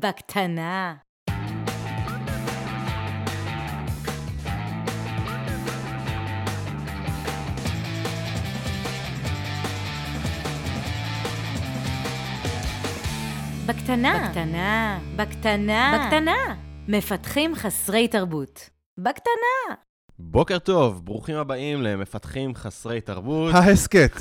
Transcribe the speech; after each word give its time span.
בקטנה. 0.00 0.94
בקטנה. 13.66 14.28
בקטנה. 14.28 14.98
בקטנה. 15.16 15.98
בקטנה. 15.98 16.56
מפתחים 16.88 17.54
חסרי 17.54 18.08
תרבות. 18.08 18.70
בקטנה. 18.98 19.85
בוקר 20.18 20.58
טוב, 20.58 21.04
ברוכים 21.04 21.36
הבאים 21.36 21.82
למפתחים 21.82 22.54
חסרי 22.54 23.00
תרבות. 23.00 23.54
ההסכת. 23.54 24.12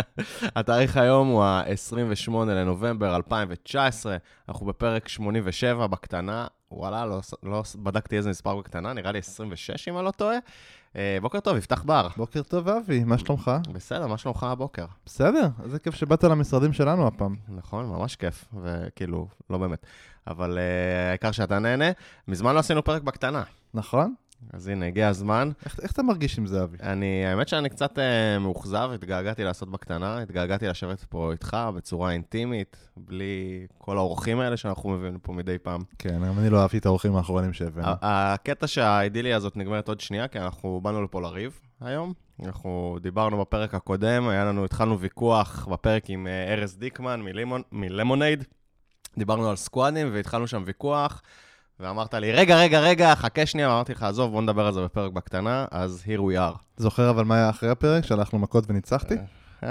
התאריך 0.56 0.96
היום 0.96 1.28
הוא 1.28 1.44
ה-28 1.44 2.30
לנובמבר 2.32 3.16
2019, 3.16 4.16
אנחנו 4.48 4.66
בפרק 4.66 5.08
87 5.08 5.86
בקטנה. 5.86 6.46
וואלה, 6.70 7.06
לא, 7.06 7.20
לא 7.42 7.62
בדקתי 7.76 8.16
איזה 8.16 8.30
מספר 8.30 8.56
בקטנה, 8.56 8.92
נראה 8.92 9.12
לי 9.12 9.18
26 9.18 9.88
אם 9.88 9.96
אני 9.96 10.04
לא 10.04 10.10
טועה. 10.10 10.36
אה, 10.96 11.18
בוקר 11.22 11.40
טוב, 11.40 11.56
יפתח 11.56 11.82
בר. 11.82 12.08
בוקר 12.16 12.42
טוב, 12.42 12.68
אבי, 12.68 13.04
מה 13.04 13.18
שלומך? 13.18 13.50
בסדר, 13.72 14.06
מה 14.06 14.18
שלומך 14.18 14.42
הבוקר? 14.42 14.86
בסדר, 15.06 15.48
איזה 15.64 15.78
כיף 15.78 15.94
שבאת 15.94 16.24
למשרדים 16.24 16.72
שלנו 16.72 17.06
הפעם. 17.06 17.36
נכון, 17.48 17.86
ממש 17.86 18.16
כיף, 18.16 18.44
וכאילו, 18.62 19.28
לא 19.50 19.58
באמת. 19.58 19.86
אבל 20.26 20.58
uh, 20.58 21.08
העיקר 21.08 21.32
שאתה 21.32 21.58
נהנה. 21.58 21.90
מזמן 22.28 22.54
לא 22.54 22.58
עשינו 22.58 22.84
פרק 22.84 23.02
בקטנה. 23.02 23.42
נכון. 23.74 24.14
אז 24.52 24.68
הנה, 24.68 24.86
הגיע 24.86 25.08
הזמן. 25.08 25.50
איך, 25.64 25.80
איך 25.82 25.92
אתה 25.92 26.02
מרגיש 26.02 26.38
עם 26.38 26.46
זה, 26.46 26.62
אבי? 26.62 26.76
אני, 26.82 27.26
האמת 27.26 27.48
שאני 27.48 27.68
קצת 27.68 27.98
uh, 27.98 28.40
מאוכזב, 28.40 28.90
התגעגעתי 28.94 29.44
לעשות 29.44 29.70
בקטנה, 29.70 30.18
התגעגעתי 30.18 30.66
לשבת 30.66 31.04
פה 31.04 31.32
איתך 31.32 31.56
בצורה 31.76 32.10
אינטימית, 32.10 32.88
בלי 32.96 33.66
כל 33.78 33.96
האורחים 33.96 34.40
האלה 34.40 34.56
שאנחנו 34.56 34.90
מביאים 34.90 35.18
פה 35.18 35.32
מדי 35.32 35.58
פעם. 35.58 35.80
כן, 35.98 36.22
גם 36.28 36.38
אני 36.38 36.50
לא 36.50 36.62
אהבתי 36.62 36.78
את 36.78 36.86
האורחים 36.86 37.16
האחרונים 37.16 37.52
שהבאנו. 37.52 37.88
הקטע 38.02 38.66
שהאידיליה 38.66 39.36
הזאת 39.36 39.56
נגמרת 39.56 39.88
עוד 39.88 40.00
שנייה, 40.00 40.28
כי 40.28 40.38
אנחנו 40.38 40.80
באנו 40.82 41.02
לפה 41.02 41.20
לריב 41.20 41.60
היום. 41.80 42.12
אנחנו 42.44 42.98
דיברנו 43.02 43.40
בפרק 43.40 43.74
הקודם, 43.74 44.28
היה 44.28 44.44
לנו, 44.44 44.64
התחלנו 44.64 45.00
ויכוח 45.00 45.68
בפרק 45.70 46.04
עם 46.08 46.26
אה, 46.26 46.52
ארז 46.52 46.76
דיקמן 46.76 47.20
מלמונייד. 47.72 48.44
דיברנו 49.18 49.50
על 49.50 49.56
סקואדים 49.56 50.10
והתחלנו 50.12 50.46
שם 50.46 50.62
ויכוח. 50.66 51.22
ואמרת 51.80 52.14
לי, 52.14 52.32
רגע, 52.32 52.56
רגע, 52.56 52.80
רגע, 52.80 53.14
חכה 53.14 53.46
שנייה, 53.46 53.68
ואמרתי 53.68 53.92
לך, 53.92 54.02
עזוב, 54.02 54.32
בוא 54.32 54.42
נדבר 54.42 54.66
על 54.66 54.72
זה 54.72 54.84
בפרק 54.84 55.12
בקטנה, 55.12 55.64
אז 55.70 56.04
here 56.06 56.20
we 56.20 56.38
are. 56.38 56.58
זוכר 56.76 57.10
אבל 57.10 57.24
מה 57.24 57.36
היה 57.36 57.50
אחרי 57.50 57.68
הפרק, 57.68 58.04
שהלכנו 58.04 58.38
מכות 58.38 58.64
וניצחתי? 58.68 59.14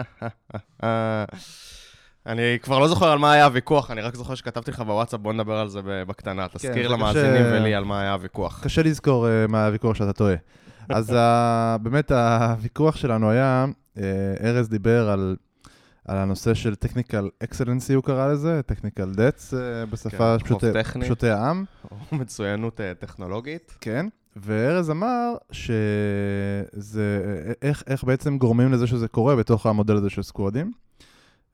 אני 2.25 2.57
כבר 2.61 2.79
לא 2.79 2.87
זוכר 2.87 3.11
על 3.11 3.17
מה 3.19 3.31
היה 3.31 3.45
הוויכוח, 3.45 3.91
אני 3.91 4.01
רק 4.01 4.15
זוכר 4.15 4.35
שכתבתי 4.35 4.71
לך 4.71 4.79
בוואטסאפ, 4.79 5.19
בוא 5.19 5.33
נדבר 5.33 5.57
על 5.57 5.69
זה 5.69 5.79
בקטנה. 5.83 6.47
כן, 6.47 6.57
תזכיר 6.57 6.87
למאזינים 6.87 7.45
ולי 7.45 7.75
על 7.75 7.83
מה 7.83 8.01
היה 8.01 8.13
הוויכוח. 8.13 8.63
קשה 8.63 8.83
לזכור 8.83 9.27
אה, 9.27 9.45
מה 9.47 9.57
היה 9.57 9.67
הוויכוח 9.67 9.95
שאתה 9.95 10.13
טועה. 10.13 10.35
אז 10.89 11.15
באמת 11.81 12.11
הוויכוח 12.11 12.95
שלנו 12.95 13.29
היה, 13.29 13.65
אה, 13.97 14.03
ארז 14.43 14.69
דיבר 14.69 15.09
על 15.09 15.35
על 16.05 16.17
הנושא 16.17 16.53
של 16.53 16.75
טכניקל 16.75 17.29
אקסלנסי, 17.43 17.93
הוא 17.93 18.03
קרא 18.03 18.27
לזה, 18.33 18.61
טכניקל 18.65 19.11
דץ 19.13 19.53
אה, 19.53 19.85
בשפה 19.85 20.37
כן, 20.37 20.45
פשוטי, 20.45 20.67
פשוטי 21.01 21.29
העם. 21.29 21.65
מצוינות 22.11 22.81
אה, 22.81 22.93
טכנולוגית. 22.93 23.77
כן, 23.81 24.05
וארז 24.35 24.89
אמר 24.89 25.33
שזה, 25.51 27.21
איך, 27.61 27.83
איך 27.87 28.03
בעצם 28.03 28.37
גורמים 28.37 28.71
לזה 28.71 28.87
שזה 28.87 29.07
קורה 29.07 29.35
בתוך 29.35 29.65
המודל 29.65 29.95
הזה 29.95 30.09
של 30.09 30.23
סקוואדים. 30.23 30.71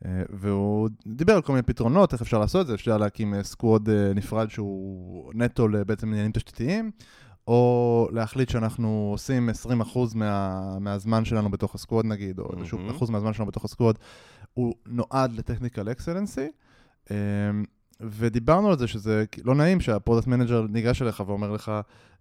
אה, 0.05 0.23
והוא 0.29 0.89
דיבר 1.07 1.33
על 1.33 1.41
כל 1.41 1.53
מיני 1.53 1.63
פתרונות, 1.63 2.13
איך 2.13 2.21
אפשר 2.21 2.39
לעשות 2.39 2.61
את 2.61 2.67
זה, 2.67 2.73
אפשר 2.73 2.97
להקים 2.97 3.33
סקוואד 3.43 3.89
נפרד 4.15 4.49
שהוא 4.49 5.33
נטו 5.35 5.67
בעצם 5.85 6.07
עניינים 6.07 6.31
תשתיתיים, 6.31 6.91
או 7.49 8.07
להחליט 8.11 8.49
שאנחנו 8.49 9.09
עושים 9.11 9.49
20% 9.49 9.97
מה, 10.15 10.79
מהזמן 10.79 11.25
שלנו 11.25 11.51
בתוך 11.51 11.75
הסקוואד 11.75 12.05
נגיד, 12.05 12.39
או 12.39 12.49
איזשהו 12.57 12.77
mm-hmm. 12.77 12.91
אחוז 12.91 13.09
מהזמן 13.09 13.33
שלנו 13.33 13.47
בתוך 13.47 13.65
הסקוואד, 13.65 13.95
הוא 14.59 14.75
נועד 14.85 15.33
ל 15.33 15.39
technical 15.39 15.91
excellency. 15.91 16.47
ודיברנו 18.01 18.69
על 18.69 18.77
זה 18.77 18.87
שזה 18.87 19.23
לא 19.43 19.55
נעים 19.55 19.81
שה 19.81 19.95
product 19.95 20.27
manager 20.27 20.65
ניגש 20.69 21.01
אליך 21.01 21.23
ואומר 21.27 21.51
לך, 21.51 21.71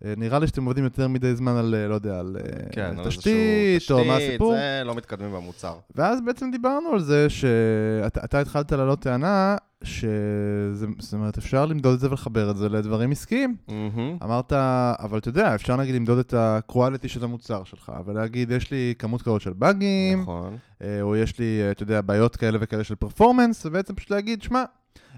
אה, 0.05 0.15
נראה 0.17 0.39
לי 0.39 0.47
שאתם 0.47 0.65
עובדים 0.65 0.85
יותר 0.85 1.09
מדי 1.09 1.35
זמן 1.35 1.57
על, 1.57 1.75
אה, 1.75 1.89
לא 1.89 1.95
יודע, 1.95 2.19
על 2.19 2.37
אה, 2.41 2.71
כן, 2.73 3.05
תשתית, 3.05 3.79
תשתית, 3.79 3.91
או 3.91 4.05
מה 4.05 4.17
הסיפור. 4.17 4.53
זה 4.53 4.83
לא 4.85 4.95
מתקדמים 4.95 5.33
במוצר. 5.33 5.75
ואז 5.95 6.21
בעצם 6.21 6.51
דיברנו 6.51 6.89
על 6.89 7.01
זה 7.01 7.31
שאתה 7.31 8.41
התחלת 8.41 8.73
להעלות 8.73 9.01
טענה, 9.01 9.57
שזאת 9.85 10.89
אומרת, 11.13 11.39
אפשר 11.39 11.67
למדוד 11.67 11.95
את 11.95 12.01
זה 12.01 12.11
ולחבר 12.11 12.51
את 12.51 12.57
זה 12.57 12.69
לדברים 12.69 13.11
עסקיים. 13.11 13.57
Mm-hmm. 13.69 14.25
אמרת, 14.25 14.53
אבל 14.99 15.19
אתה 15.19 15.29
יודע, 15.29 15.55
אפשר 15.55 15.77
נגיד 15.77 15.95
למדוד 15.95 16.19
את 16.19 16.35
ה-quality 16.35 17.09
של 17.09 17.25
המוצר 17.25 17.65
שלך, 17.65 17.93
ולהגיד, 18.07 18.51
יש 18.51 18.71
לי 18.71 18.95
כמות 18.99 19.23
כזאת 19.23 19.41
של 19.41 19.53
באגים, 19.53 20.23
נכון. 20.23 20.57
או 21.01 21.17
יש 21.17 21.39
לי, 21.39 21.61
אתה 21.71 21.83
יודע, 21.83 22.01
בעיות 22.01 22.37
כאלה 22.37 22.59
וכאלה 22.61 22.85
של 22.85 22.95
פרפורמנס, 22.95 23.67
ובעצם 23.67 23.95
פשוט 23.95 24.11
להגיד, 24.11 24.43
שמע, 24.43 24.65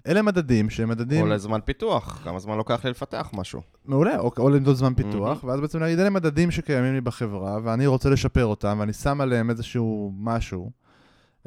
אלה 0.06 0.22
מדדים 0.22 0.70
שהם 0.70 0.88
מדדים... 0.88 1.20
או 1.20 1.26
לזמן 1.26 1.60
פיתוח, 1.64 2.20
כמה 2.24 2.38
זמן 2.38 2.56
לוקח 2.56 2.84
לי 2.84 2.90
לפתח 2.90 3.30
משהו. 3.32 3.60
מעולה, 3.84 4.18
או, 4.18 4.30
או 4.38 4.50
למדוד 4.50 4.76
זמן 4.76 4.94
פיתוח, 4.94 5.42
mm-hmm. 5.42 5.46
ואז 5.46 5.60
בעצם 5.60 5.80
להגיד, 5.80 5.98
אלה 5.98 6.10
מדדים 6.10 6.50
שקיימים 6.50 6.94
לי 6.94 7.00
בחברה, 7.00 7.58
ואני 7.64 7.86
רוצה 7.86 8.10
לשפר 8.10 8.44
אותם, 8.44 8.76
ואני 8.80 8.92
שם 8.92 9.20
עליהם 9.20 9.50
איזשהו 9.50 10.12
משהו, 10.18 10.70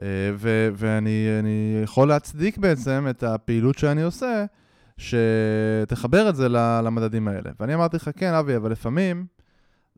אה, 0.01 0.07
ו- 0.35 0.69
ואני 0.75 1.27
יכול 1.83 2.07
להצדיק 2.07 2.57
בעצם 2.57 3.07
את 3.09 3.23
הפעילות 3.23 3.77
שאני 3.77 4.03
עושה, 4.03 4.45
שתחבר 4.97 6.29
את 6.29 6.35
זה 6.35 6.49
למדדים 6.49 7.27
האלה. 7.27 7.51
ואני 7.59 7.75
אמרתי 7.75 7.97
לך, 7.97 8.09
כן, 8.15 8.33
אבי, 8.33 8.55
אבל 8.55 8.71
לפעמים... 8.71 9.25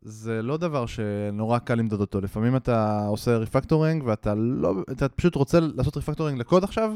זה 0.06 0.42
לא 0.42 0.58
דבר 0.58 0.86
שנורא 0.86 1.60
קל 1.60 1.76
למדוד 1.76 2.02
אותו. 2.02 2.22
לפעמים 2.22 2.56
אתה 2.56 3.06
עושה 3.08 3.38
refactoring 3.38 4.04
ואתה 4.06 4.36
לא, 4.36 4.74
אתה 4.92 5.10
פשוט 5.10 5.36
רוצה 5.36 5.60
לעשות 5.60 5.98
refactoring 5.98 6.40
לקוד 6.40 6.64
עכשיו, 6.64 6.92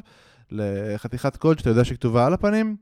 לחתיכת 0.51 1.37
קוד 1.37 1.59
שאתה 1.59 1.69
יודע 1.69 1.85
שהיא 1.85 1.97
כתובה 1.97 2.25
על 2.25 2.33
הפנים, 2.33 2.75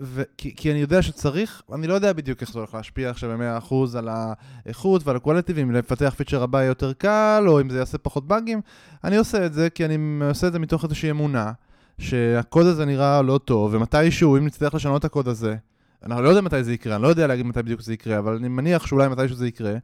ו- 0.00 0.22
כי, 0.38 0.54
כי 0.56 0.70
אני 0.72 0.78
יודע 0.78 1.02
שצריך, 1.02 1.62
אני 1.74 1.86
לא 1.86 1.94
יודע 1.94 2.12
בדיוק 2.12 2.40
איך 2.40 2.52
זה 2.52 2.58
הולך 2.58 2.74
להשפיע 2.74 3.10
עכשיו 3.10 3.38
ב-100% 3.38 3.98
על 3.98 4.08
האיכות 4.08 5.06
ועל 5.06 5.16
ה 5.16 5.20
quality, 5.20 5.52
ואם 5.52 5.70
לפתח 5.70 6.14
פיצ'ר 6.16 6.42
הבא 6.42 6.58
יהיה 6.58 6.68
יותר 6.68 6.92
קל, 6.92 7.44
או 7.46 7.60
אם 7.60 7.70
זה 7.70 7.78
יעשה 7.78 7.98
פחות 7.98 8.28
באגים, 8.28 8.60
אני 9.04 9.16
עושה 9.16 9.46
את 9.46 9.54
זה 9.54 9.70
כי 9.70 9.84
אני 9.84 9.96
עושה 10.28 10.46
את 10.46 10.52
זה 10.52 10.58
מתוך 10.58 10.84
איזושהי 10.84 11.10
אמונה, 11.10 11.52
שהקוד 11.98 12.66
הזה 12.66 12.84
נראה 12.84 13.22
לא 13.22 13.40
טוב, 13.44 13.74
ומתישהו, 13.74 14.36
אם 14.36 14.46
נצטרך 14.46 14.74
לשנות 14.74 15.00
את 15.00 15.04
הקוד 15.04 15.28
הזה, 15.28 15.56
אנחנו 16.04 16.22
לא 16.22 16.28
יודעים 16.28 16.44
מתי 16.44 16.64
זה 16.64 16.72
יקרה, 16.72 16.94
אני 16.94 17.02
לא 17.02 17.08
יודע 17.08 17.26
להגיד 17.26 17.46
מתי 17.46 17.62
בדיוק 17.62 17.80
זה 17.80 17.92
יקרה, 17.92 18.18
אבל 18.18 18.36
אני 18.36 18.48
מניח 18.48 18.86
שאולי 18.86 19.08
מתישהו 19.08 19.36
זה 19.36 19.46
יקרה. 19.46 19.74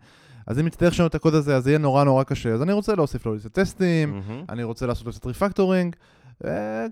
אז 0.47 0.59
אם 0.59 0.67
נצטרך 0.67 0.93
לשנות 0.93 1.11
את 1.11 1.15
הקוד 1.15 1.35
הזה, 1.35 1.57
אז 1.57 1.65
זה 1.65 1.71
יהיה 1.71 1.79
נורא 1.79 2.05
נורא 2.05 2.25
קשה. 2.25 2.55
אז 2.55 2.63
אני 2.63 2.73
רוצה 2.73 2.95
להוסיף 2.95 3.27
לו 3.27 3.37
טסטים, 3.53 4.21
mm-hmm. 4.21 4.53
אני 4.53 4.63
רוצה 4.63 4.87
לעשות 4.87 5.07
לו 5.07 5.13
קצת 5.13 5.27
refactoring, 5.27 5.97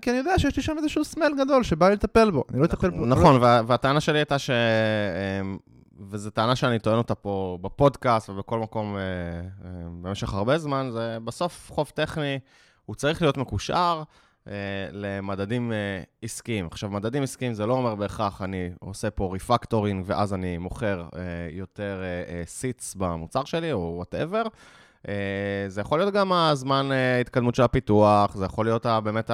כי 0.01 0.09
אני 0.09 0.17
יודע 0.17 0.39
שיש 0.39 0.57
לי 0.57 0.63
שם 0.63 0.77
איזשהו 0.77 1.05
smell 1.05 1.31
גדול 1.37 1.63
שבא 1.63 1.89
לי 1.89 1.95
לטפל 1.95 2.31
בו. 2.31 2.43
אני 2.51 2.59
לא 2.59 2.65
אטפל 2.65 2.89
בו. 2.89 3.05
נכון, 3.05 3.41
והטענה 3.41 4.01
שלי 4.01 4.19
הייתה 4.19 4.39
ש... 4.39 4.49
אמ, 4.49 5.57
וזו 6.09 6.29
טענה 6.29 6.55
שאני 6.55 6.79
טוען 6.79 6.97
אותה 6.97 7.15
פה 7.15 7.57
בפודקאסט 7.61 8.29
ובכל 8.29 8.59
מקום 8.59 8.97
אה, 8.97 9.01
אה, 9.01 9.69
במשך 10.01 10.33
הרבה 10.33 10.57
זמן, 10.57 10.89
זה 10.93 11.17
בסוף 11.23 11.71
חוב 11.71 11.91
טכני, 11.95 12.39
הוא 12.85 12.95
צריך 12.95 13.21
להיות 13.21 13.37
מקושר. 13.37 14.03
למדדים 14.91 15.71
עסקיים. 16.21 16.67
עכשיו, 16.71 16.89
מדדים 16.89 17.23
עסקיים 17.23 17.53
זה 17.53 17.65
לא 17.65 17.73
אומר 17.73 17.95
בהכרח 17.95 18.41
אני 18.41 18.69
עושה 18.79 19.09
פה 19.09 19.29
refactoring 19.33 20.03
ואז 20.07 20.33
אני 20.33 20.57
מוכר 20.57 21.07
יותר 21.51 22.03
seats 22.45 22.95
במוצר 22.95 23.43
שלי 23.43 23.71
או 23.71 23.93
whatever. 23.95 24.43
אה, 25.07 25.13
זה 25.67 25.81
יכול 25.81 25.99
להיות 25.99 26.13
גם 26.13 26.33
הזמן 26.33 26.91
אה, 26.91 27.19
התקדמות 27.19 27.55
של 27.55 27.63
הפיתוח, 27.63 28.35
זה 28.35 28.45
יכול 28.45 28.65
להיות 28.65 28.85
באמת 29.03 29.31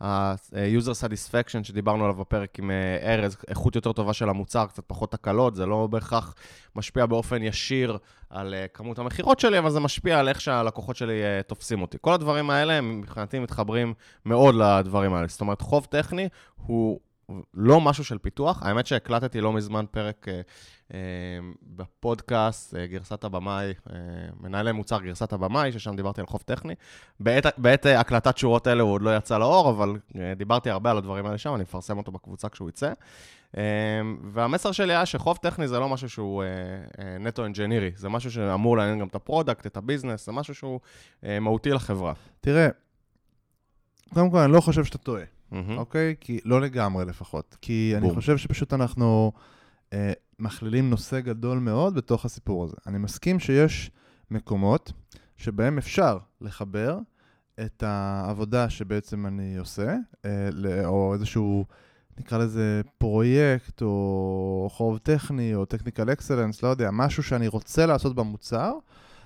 ה-user 0.00 0.92
satisfaction 1.04 1.62
שדיברנו 1.62 2.04
עליו 2.04 2.16
בפרק 2.16 2.58
עם 2.58 2.70
אה, 2.70 3.14
ארז, 3.14 3.36
איכות 3.48 3.76
יותר 3.76 3.92
טובה 3.92 4.12
של 4.12 4.28
המוצר, 4.28 4.66
קצת 4.66 4.82
פחות 4.86 5.12
תקלות, 5.12 5.54
זה 5.54 5.66
לא 5.66 5.86
בהכרח 5.86 6.34
משפיע 6.76 7.06
באופן 7.06 7.42
ישיר 7.42 7.98
על 8.30 8.54
כמות 8.74 8.98
המכירות 8.98 9.40
שלי, 9.40 9.58
אבל 9.58 9.70
זה 9.70 9.80
משפיע 9.80 10.18
על 10.18 10.28
איך 10.28 10.40
שהלקוחות 10.40 10.96
שלי 10.96 11.22
תופסים 11.46 11.82
אותי. 11.82 11.98
כל 12.00 12.12
הדברים 12.12 12.50
האלה, 12.50 12.80
מבחינתי, 12.80 13.38
מתחברים 13.38 13.94
מאוד 14.26 14.54
לדברים 14.54 15.14
האלה. 15.14 15.28
זאת 15.28 15.40
אומרת, 15.40 15.60
חוב 15.60 15.86
טכני 15.90 16.28
הוא 16.56 17.00
לא 17.54 17.80
משהו 17.80 18.04
של 18.04 18.18
פיתוח. 18.18 18.62
האמת 18.62 18.86
שהקלטתי 18.86 19.40
לא 19.40 19.52
מזמן 19.52 19.84
פרק 19.90 20.26
אה, 20.28 20.40
אה, 20.94 20.98
בפודקאסט, 21.62 22.74
אה, 22.74 22.86
גרסת 22.86 23.24
הבמאי, 23.24 23.72
אה, 23.90 23.96
מנהלי 24.40 24.72
מוצר 24.72 25.00
גרסת 25.00 25.32
הבמאי, 25.32 25.72
ששם 25.72 25.96
דיברתי 25.96 26.20
על 26.20 26.26
חוב 26.26 26.42
טכני. 26.44 26.74
בעת, 27.20 27.46
בעת 27.58 27.86
אה, 27.86 28.00
הקלטת 28.00 28.38
שורות 28.38 28.68
אלה 28.68 28.82
הוא 28.82 28.92
עוד 28.92 29.02
לא 29.02 29.16
יצא 29.16 29.38
לאור, 29.38 29.70
אבל 29.70 29.96
אה, 30.18 30.34
דיברתי 30.36 30.70
הרבה 30.70 30.90
על 30.90 30.98
הדברים 30.98 31.26
האלה 31.26 31.38
שם, 31.38 31.54
אני 31.54 31.62
אפרסם 31.62 31.98
אותו 31.98 32.12
בקבוצה 32.12 32.48
כשהוא 32.48 32.68
יצא. 32.68 32.92
אה, 33.56 33.62
והמסר 34.32 34.72
שלי 34.72 34.92
היה 34.92 35.06
שחוב 35.06 35.36
טכני 35.36 35.68
זה 35.68 35.78
לא 35.78 35.88
משהו 35.88 36.08
שהוא 36.08 36.42
אה, 36.42 36.48
אה, 37.04 37.18
נטו 37.18 37.46
engineering, 37.46 37.90
זה 37.96 38.08
משהו 38.08 38.30
שאמור 38.30 38.76
לעניין 38.76 38.98
גם 38.98 39.06
את 39.06 39.14
ה 39.14 39.20
product, 39.20 39.66
את 39.66 39.76
ה 39.76 39.81
business, 39.81 40.26
זה 40.26 40.32
משהו 40.32 40.54
שהוא 40.54 40.80
אה, 41.24 41.40
מהותי 41.40 41.70
לחברה. 41.70 42.12
תראה, 42.40 42.68
קודם 44.14 44.30
כל, 44.30 44.38
אני 44.38 44.52
לא 44.52 44.60
חושב 44.60 44.84
שאתה 44.84 44.98
טועה. 44.98 45.22
mm-hmm. 45.52 45.78
אוקיי? 45.78 46.14
כי 46.20 46.40
לא 46.44 46.60
לגמרי 46.60 47.04
לפחות. 47.04 47.56
כי 47.60 47.92
אני 47.96 48.06
בום. 48.06 48.14
חושב 48.14 48.36
שפשוט 48.36 48.72
אנחנו 48.72 49.32
אה, 49.92 50.12
מכלילים 50.38 50.90
נושא 50.90 51.20
גדול 51.20 51.58
מאוד 51.58 51.94
בתוך 51.94 52.24
הסיפור 52.24 52.64
הזה. 52.64 52.76
אני 52.86 52.98
מסכים 52.98 53.38
שיש 53.40 53.90
מקומות 54.30 54.92
שבהם 55.36 55.78
אפשר 55.78 56.18
לחבר 56.40 56.98
את 57.60 57.82
העבודה 57.82 58.70
שבעצם 58.70 59.26
אני 59.26 59.56
עושה, 59.56 59.94
אה, 60.24 60.48
ל- 60.52 60.84
או 60.84 61.14
איזשהו, 61.14 61.64
נקרא 62.18 62.38
לזה 62.38 62.80
פרויקט, 62.98 63.82
או 63.82 64.68
חוב 64.72 64.98
טכני, 64.98 65.54
או 65.54 65.64
טכניקל 65.64 66.12
אקסלנס, 66.12 66.62
לא 66.62 66.68
יודע, 66.68 66.90
משהו 66.92 67.22
שאני 67.22 67.48
רוצה 67.48 67.86
לעשות 67.86 68.14
במוצר, 68.14 68.72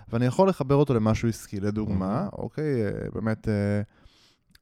ואני 0.08 0.26
יכול 0.26 0.48
לחבר 0.48 0.74
אותו 0.74 0.94
למשהו 0.94 1.28
עסקי. 1.28 1.60
לדוגמה, 1.60 2.28
אוקיי, 2.32 2.84
אה, 2.86 2.90
באמת... 3.14 3.48
אה, 3.48 3.82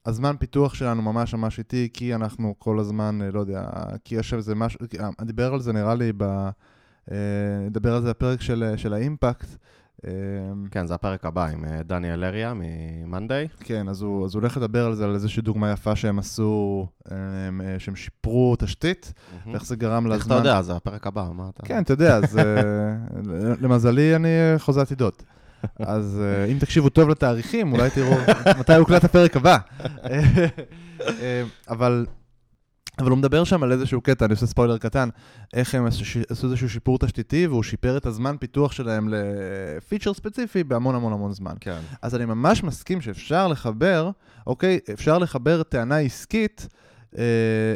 הזמן 0.05 0.35
פיתוח 0.39 0.73
שלנו 0.73 1.01
ממש 1.01 1.33
ממש 1.33 1.59
איטי, 1.59 1.89
כי 1.93 2.15
אנחנו 2.15 2.55
כל 2.59 2.79
הזמן, 2.79 3.19
אה, 3.21 3.31
לא 3.31 3.39
יודע, 3.39 3.69
כי 4.03 4.15
יש 4.15 4.33
איזה 4.33 4.55
משהו, 4.55 4.79
כי, 4.89 4.99
אה, 4.99 5.09
דיבר 5.21 5.53
על 5.53 5.59
זה 5.59 5.73
נראה 5.73 5.95
לי 5.95 6.11
ב... 6.17 6.23
אה, 7.11 7.17
נדבר 7.65 7.95
על 7.95 8.01
זה 8.01 8.09
בפרק 8.09 8.41
של, 8.41 8.73
של 8.77 8.93
האימפקט. 8.93 9.47
אה, 10.05 10.11
כן, 10.71 10.87
זה 10.87 10.93
הפרק 10.93 11.25
הבא 11.25 11.45
עם 11.45 11.65
אה, 11.65 11.83
דניאל 11.83 12.23
אריה 12.23 12.53
ממאנדיי. 12.55 13.47
כן, 13.59 13.89
אז 13.89 14.01
הוא, 14.01 14.25
אז 14.25 14.35
הוא 14.35 14.41
הולך 14.41 14.57
לדבר 14.57 14.85
על 14.85 14.95
זה, 14.95 15.05
על 15.05 15.13
איזושהי 15.13 15.41
דוגמה 15.41 15.71
יפה 15.71 15.95
שהם 15.95 16.19
עשו, 16.19 16.87
אה, 17.11 17.17
אה, 17.61 17.79
שהם 17.79 17.95
שיפרו 17.95 18.55
תשתית, 18.59 19.13
ואיך 19.51 19.65
זה 19.65 19.75
גרם 19.75 20.05
לזמן... 20.05 20.15
איך 20.15 20.25
אתה 20.25 20.33
יודע? 20.33 20.61
זה 20.61 20.75
הפרק 20.75 21.07
הבא, 21.07 21.29
מה 21.33 21.49
אתה... 21.49 21.63
כן, 21.63 21.83
אתה 21.83 21.93
יודע, 21.93 22.17
אז 22.17 22.37
אה, 22.37 22.43
למזלי 23.61 24.15
אני 24.15 24.27
אה, 24.27 24.59
חוזה 24.59 24.81
עתידות. 24.81 25.23
אז 25.79 26.21
אה, 26.23 26.45
אם 26.45 26.57
תקשיבו 26.59 26.89
טוב 26.89 27.09
לתאריכים, 27.09 27.73
אולי 27.73 27.89
תראו 27.89 28.15
מתי 28.59 28.75
הוקלט 28.75 29.03
הפרק 29.03 29.35
הבא. 29.35 29.57
אה, 30.99 31.43
אבל... 31.69 32.05
אבל 32.99 33.09
הוא 33.09 33.17
מדבר 33.17 33.43
שם 33.43 33.63
על 33.63 33.71
איזשהו 33.71 34.01
קטע, 34.01 34.25
אני 34.25 34.33
עושה 34.33 34.45
ספוילר 34.45 34.77
קטן, 34.77 35.09
איך 35.53 35.75
הם 35.75 35.85
עשו 35.85 36.47
איזשהו 36.47 36.69
שיפור 36.69 36.99
תשתיתי, 36.99 37.47
והוא 37.47 37.63
שיפר 37.63 37.97
את 37.97 38.05
הזמן 38.05 38.35
פיתוח 38.39 38.71
שלהם 38.71 39.09
לפיצ'ר 39.11 40.13
ספציפי 40.13 40.63
בהמון 40.63 40.95
המון 40.95 41.13
המון 41.13 41.33
זמן. 41.33 41.53
כן. 41.59 41.79
אז 42.01 42.15
אני 42.15 42.25
ממש 42.25 42.63
מסכים 42.63 43.01
שאפשר 43.01 43.47
לחבר, 43.47 44.11
אוקיי, 44.47 44.79
אפשר 44.93 45.17
לחבר 45.17 45.63
טענה 45.63 45.97
עסקית 45.97 46.67
אה, 47.17 47.23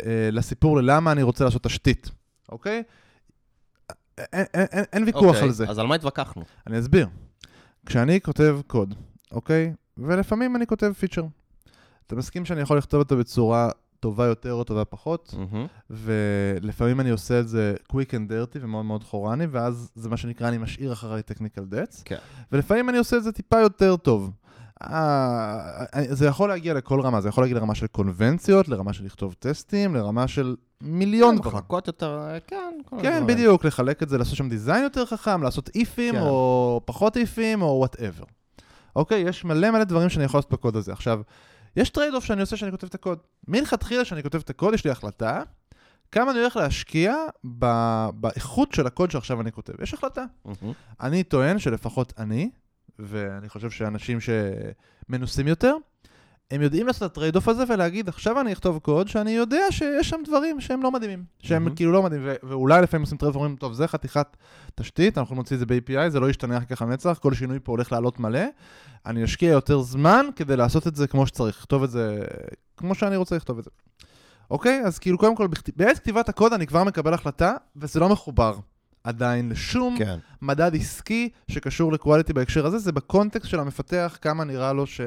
אה, 0.06 0.30
לסיפור 0.32 0.78
ללמה 0.78 1.12
אני 1.12 1.24
רוצה 1.24 1.44
לעשות 1.46 1.64
תשתית, 1.64 2.10
אוקיי? 2.52 2.84
אין, 4.18 4.46
אין, 4.54 4.66
אין, 4.72 4.84
אין 4.94 5.04
ויכוח 5.04 5.24
אוקיי, 5.24 5.42
על 5.42 5.52
זה. 5.52 5.66
אז 5.70 5.80
על 5.80 5.88
מה 5.88 5.96
התווכחנו? 5.96 6.44
אני 6.68 6.80
אסביר. 6.80 7.08
כשאני 7.86 8.22
כותב 8.22 8.60
קוד, 8.68 8.96
אוקיי? 9.32 9.74
ולפעמים 9.98 10.56
אני 10.56 10.68
כותב 10.68 10.94
פיצ'ר. 11.00 11.24
אתה 12.08 12.16
מסכים 12.16 12.46
שאני 12.46 12.62
יכול 12.62 12.78
לכתוב 12.78 13.00
אותו 13.00 13.18
בצורה 13.18 13.70
טובה 14.00 14.26
יותר 14.26 14.54
או 14.54 14.64
טובה 14.64 14.86
פחות, 14.86 15.36
mm-hmm. 15.38 15.68
ולפעמים 15.90 17.00
אני 17.00 17.10
עושה 17.10 17.40
את 17.40 17.48
זה 17.48 17.76
quick 17.94 18.10
and 18.12 18.32
dirty 18.32 18.60
ומאוד 18.62 18.86
מאוד 18.86 19.04
חורני, 19.04 19.46
ואז 19.46 19.92
זה 19.96 20.10
מה 20.10 20.18
שנקרא, 20.18 20.48
אני 20.48 20.58
משאיר 20.58 20.94
אחריי 20.94 21.22
technical 21.32 21.74
debts. 21.74 22.02
כן. 22.06 22.18
ולפעמים 22.52 22.90
אני 22.90 22.98
עושה 22.98 23.18
את 23.18 23.24
זה 23.24 23.32
טיפה 23.32 23.60
יותר 23.60 23.96
טוב. 23.98 24.32
אה, 24.84 25.86
זה 26.10 26.26
יכול 26.26 26.50
להגיע 26.50 26.74
לכל 26.74 27.02
רמה, 27.02 27.22
זה 27.22 27.30
יכול 27.30 27.44
להגיע 27.44 27.58
לרמה 27.58 27.76
של 27.76 27.88
קונבנציות, 27.88 28.68
לרמה 28.68 28.94
של 28.94 29.06
לכתוב 29.06 29.36
טסטים, 29.40 29.96
לרמה 29.96 30.28
של 30.28 30.56
מיליון 30.82 31.36
דברים. 31.38 31.58
מחלקות 31.58 31.88
יותר, 31.88 32.20
אה, 32.20 32.40
כן. 32.40 32.74
כן. 33.02 33.28
בדיוק, 33.28 33.66
לחלק 33.66 34.04
את 34.04 34.10
זה, 34.10 34.18
לעשות 34.18 34.36
שם 34.38 34.50
design 34.50 34.84
יותר 34.84 35.06
חכם, 35.06 35.44
לעשות 35.44 35.70
if־ים, 35.76 36.16
כן. 36.16 36.22
או 36.22 36.82
פחות 36.86 37.18
if־ים, 37.18 37.62
או 37.62 37.68
whatever. 37.68 38.24
אוקיי, 38.96 39.20
יש 39.22 39.46
מלא 39.46 39.72
מלא 39.72 39.84
דברים 39.84 40.10
שאני 40.10 40.26
יכול 40.26 40.38
לעשות 40.38 40.52
בקוד 40.52 40.76
הזה. 40.76 40.92
עכשיו, 40.92 41.22
יש 41.76 41.90
trade-off 41.90 42.26
שאני 42.26 42.42
עושה 42.42 42.56
כשאני 42.56 42.72
כותב 42.72 42.88
את 42.88 42.96
הקוד. 42.96 43.20
מלכתחילה 43.48 44.04
כשאני 44.04 44.24
כותב 44.24 44.38
את 44.38 44.50
הקוד, 44.50 44.74
יש 44.74 44.86
לי 44.86 44.92
החלטה 44.92 45.42
כמה 46.12 46.32
אני 46.32 46.40
הולך 46.40 46.56
להשקיע 46.56 47.16
ב- 47.60 48.10
באיכות 48.14 48.72
של 48.72 48.88
הקוד 48.88 49.12
שעכשיו 49.12 49.42
אני 49.42 49.52
כותב. 49.52 49.74
יש 49.82 49.94
החלטה. 49.94 50.26
mm-hmm. 50.46 50.74
אני 51.02 51.24
טוען 51.24 51.60
שלפחות 51.60 52.14
אני, 52.18 52.50
ואני 53.00 53.50
חושב 53.50 53.70
שאנשים 53.70 54.18
שמנוסים 55.10 55.48
יותר, 55.48 55.76
הם 56.52 56.62
יודעים 56.62 56.88
לעשות 56.88 57.04
את 57.04 57.12
ה 57.12 57.36
trade-off 57.36 57.48
הזה 57.48 57.64
ולהגיד, 57.70 58.08
עכשיו 58.10 58.42
אני 58.42 58.54
אכתוב 58.54 58.80
קוד 58.80 59.08
שאני 59.08 59.32
יודע 59.32 59.62
שיש 59.72 60.10
שם 60.10 60.18
דברים 60.28 60.62
שהם 60.62 60.84
לא 60.84 60.92
מדהימים. 60.92 61.24
שהם 61.40 61.64
mm-hmm. 61.64 61.76
כאילו 61.76 61.92
לא 61.92 62.04
מדהימים, 62.04 62.28
ו- 62.28 62.48
ואולי 62.50 62.82
לפעמים 62.82 63.02
עושים 63.04 63.18
trade 63.18 63.36
ואומרים, 63.36 63.56
טוב, 63.56 63.74
זה 63.74 63.88
חתיכת 63.88 64.38
תשתית, 64.76 65.18
אנחנו 65.18 65.36
נוציא 65.36 65.56
את 65.56 65.60
זה 65.60 65.66
ב-API, 65.66 66.10
זה 66.10 66.20
לא 66.20 66.30
ישתנה 66.30 66.58
אחר 66.58 66.66
כך 66.66 66.82
לנצח, 66.82 67.20
כל 67.22 67.34
שינוי 67.34 67.60
פה 67.64 67.72
הולך 67.72 67.92
לעלות 67.92 68.20
מלא. 68.20 68.42
אני 69.06 69.24
אשקיע 69.24 69.52
יותר 69.52 69.82
זמן 69.82 70.26
כדי 70.36 70.56
לעשות 70.58 70.88
את 70.88 70.96
זה 70.96 71.08
כמו 71.08 71.28
שצריך, 71.28 71.58
לכתוב 71.60 71.84
את 71.84 71.90
זה 71.92 72.20
כמו 72.78 72.96
שאני 72.96 73.16
רוצה 73.16 73.36
לכתוב 73.36 73.58
את 73.58 73.64
זה. 73.64 73.70
אוקיי? 74.52 74.82
אז 74.86 75.00
כאילו, 75.00 75.18
קודם 75.18 75.36
כל, 75.36 75.48
בכת- 75.48 75.78
בעת 75.78 76.00
כתיבת 76.00 76.30
הקוד 76.30 76.54
אני 76.54 76.68
כבר 76.68 76.84
מקבל 76.84 77.14
החלטה, 77.14 77.54
וזה 77.76 78.00
לא 78.00 78.10
מחובר 78.10 78.58
עדיין 79.04 79.50
לשום 79.50 79.96
כן. 79.98 80.20
מדד 80.42 80.76
עסקי 80.76 81.30
שקשור 81.52 81.92
לקואליטי 81.92 82.34
בהקשר 82.34 82.66
הזה, 82.66 82.78
זה 82.78 82.92
בקונטקסט 82.92 83.50
של 83.50 83.60
המפתח, 83.60 84.18
כמה 84.22 84.44
נראה 84.44 84.74
לו 84.74 84.88
ש, 84.88 85.02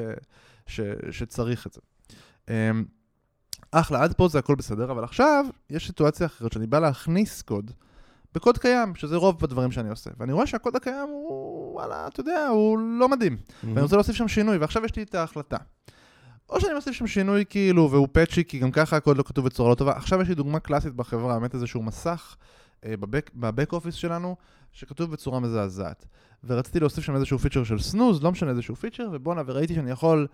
ש, 0.67 0.79
שצריך 1.11 1.67
את 1.67 1.73
זה. 1.73 1.81
אמ, 2.49 2.85
אחלה, 3.71 4.03
עד 4.03 4.13
פה 4.13 4.27
זה 4.27 4.39
הכל 4.39 4.55
בסדר, 4.55 4.91
אבל 4.91 5.03
עכשיו 5.03 5.45
יש 5.69 5.87
סיטואציה 5.87 6.25
אחרת 6.25 6.51
שאני 6.51 6.67
בא 6.67 6.79
להכניס 6.79 7.41
קוד 7.41 7.71
בקוד 8.35 8.57
קיים, 8.57 8.95
שזה 8.95 9.15
רוב 9.15 9.43
הדברים 9.43 9.71
שאני 9.71 9.89
עושה. 9.89 10.09
ואני 10.17 10.33
רואה 10.33 10.47
שהקוד 10.47 10.75
הקיים 10.75 11.07
הוא, 11.09 11.73
וואלה, 11.73 12.07
אתה 12.07 12.19
יודע, 12.19 12.47
הוא 12.47 12.79
לא 12.79 13.09
מדהים. 13.09 13.37
ואני 13.63 13.81
רוצה 13.81 13.95
להוסיף 13.95 14.15
שם 14.15 14.27
שינוי, 14.27 14.57
ועכשיו 14.57 14.85
יש 14.85 14.95
לי 14.95 15.03
את 15.03 15.15
ההחלטה. 15.15 15.57
או 16.49 16.61
שאני 16.61 16.73
מוסיף 16.73 16.93
שם 16.93 17.07
שינוי 17.07 17.45
כאילו, 17.49 17.91
והוא 17.91 18.07
patchy, 18.11 18.43
כי 18.43 18.59
גם 18.59 18.71
ככה 18.71 18.97
הקוד 18.97 19.17
לא 19.17 19.23
כתוב 19.23 19.45
בצורה 19.45 19.69
לא 19.69 19.75
טובה. 19.75 19.91
עכשיו 19.91 20.21
יש 20.21 20.29
לי 20.29 20.35
דוגמה 20.35 20.59
קלאסית 20.59 20.93
בחברה, 20.93 21.39
באמת 21.39 21.53
איזשהו 21.53 21.83
מסך 21.83 22.35
בבק, 22.87 23.31
ב 23.35 23.43
back 23.43 23.73
office 23.73 23.95
שלנו, 23.95 24.35
שכתוב 24.71 25.11
בצורה 25.11 25.39
מזעזעת. 25.39 26.05
ורציתי 26.43 26.79
להוסיף 26.79 27.03
שם 27.03 27.15
איזשהו 27.15 27.39
פיצ'ר 27.39 27.63
של 27.63 27.79
snooze, 27.79 28.23
לא 28.23 28.31
משנה 28.31 28.49
איזשהו 28.51 28.75
פיצ'ר, 28.75 29.09
ובואנה, 29.11 29.41
וראיתי 29.45 29.75
שאני 29.75 29.91
יכול 29.91 30.27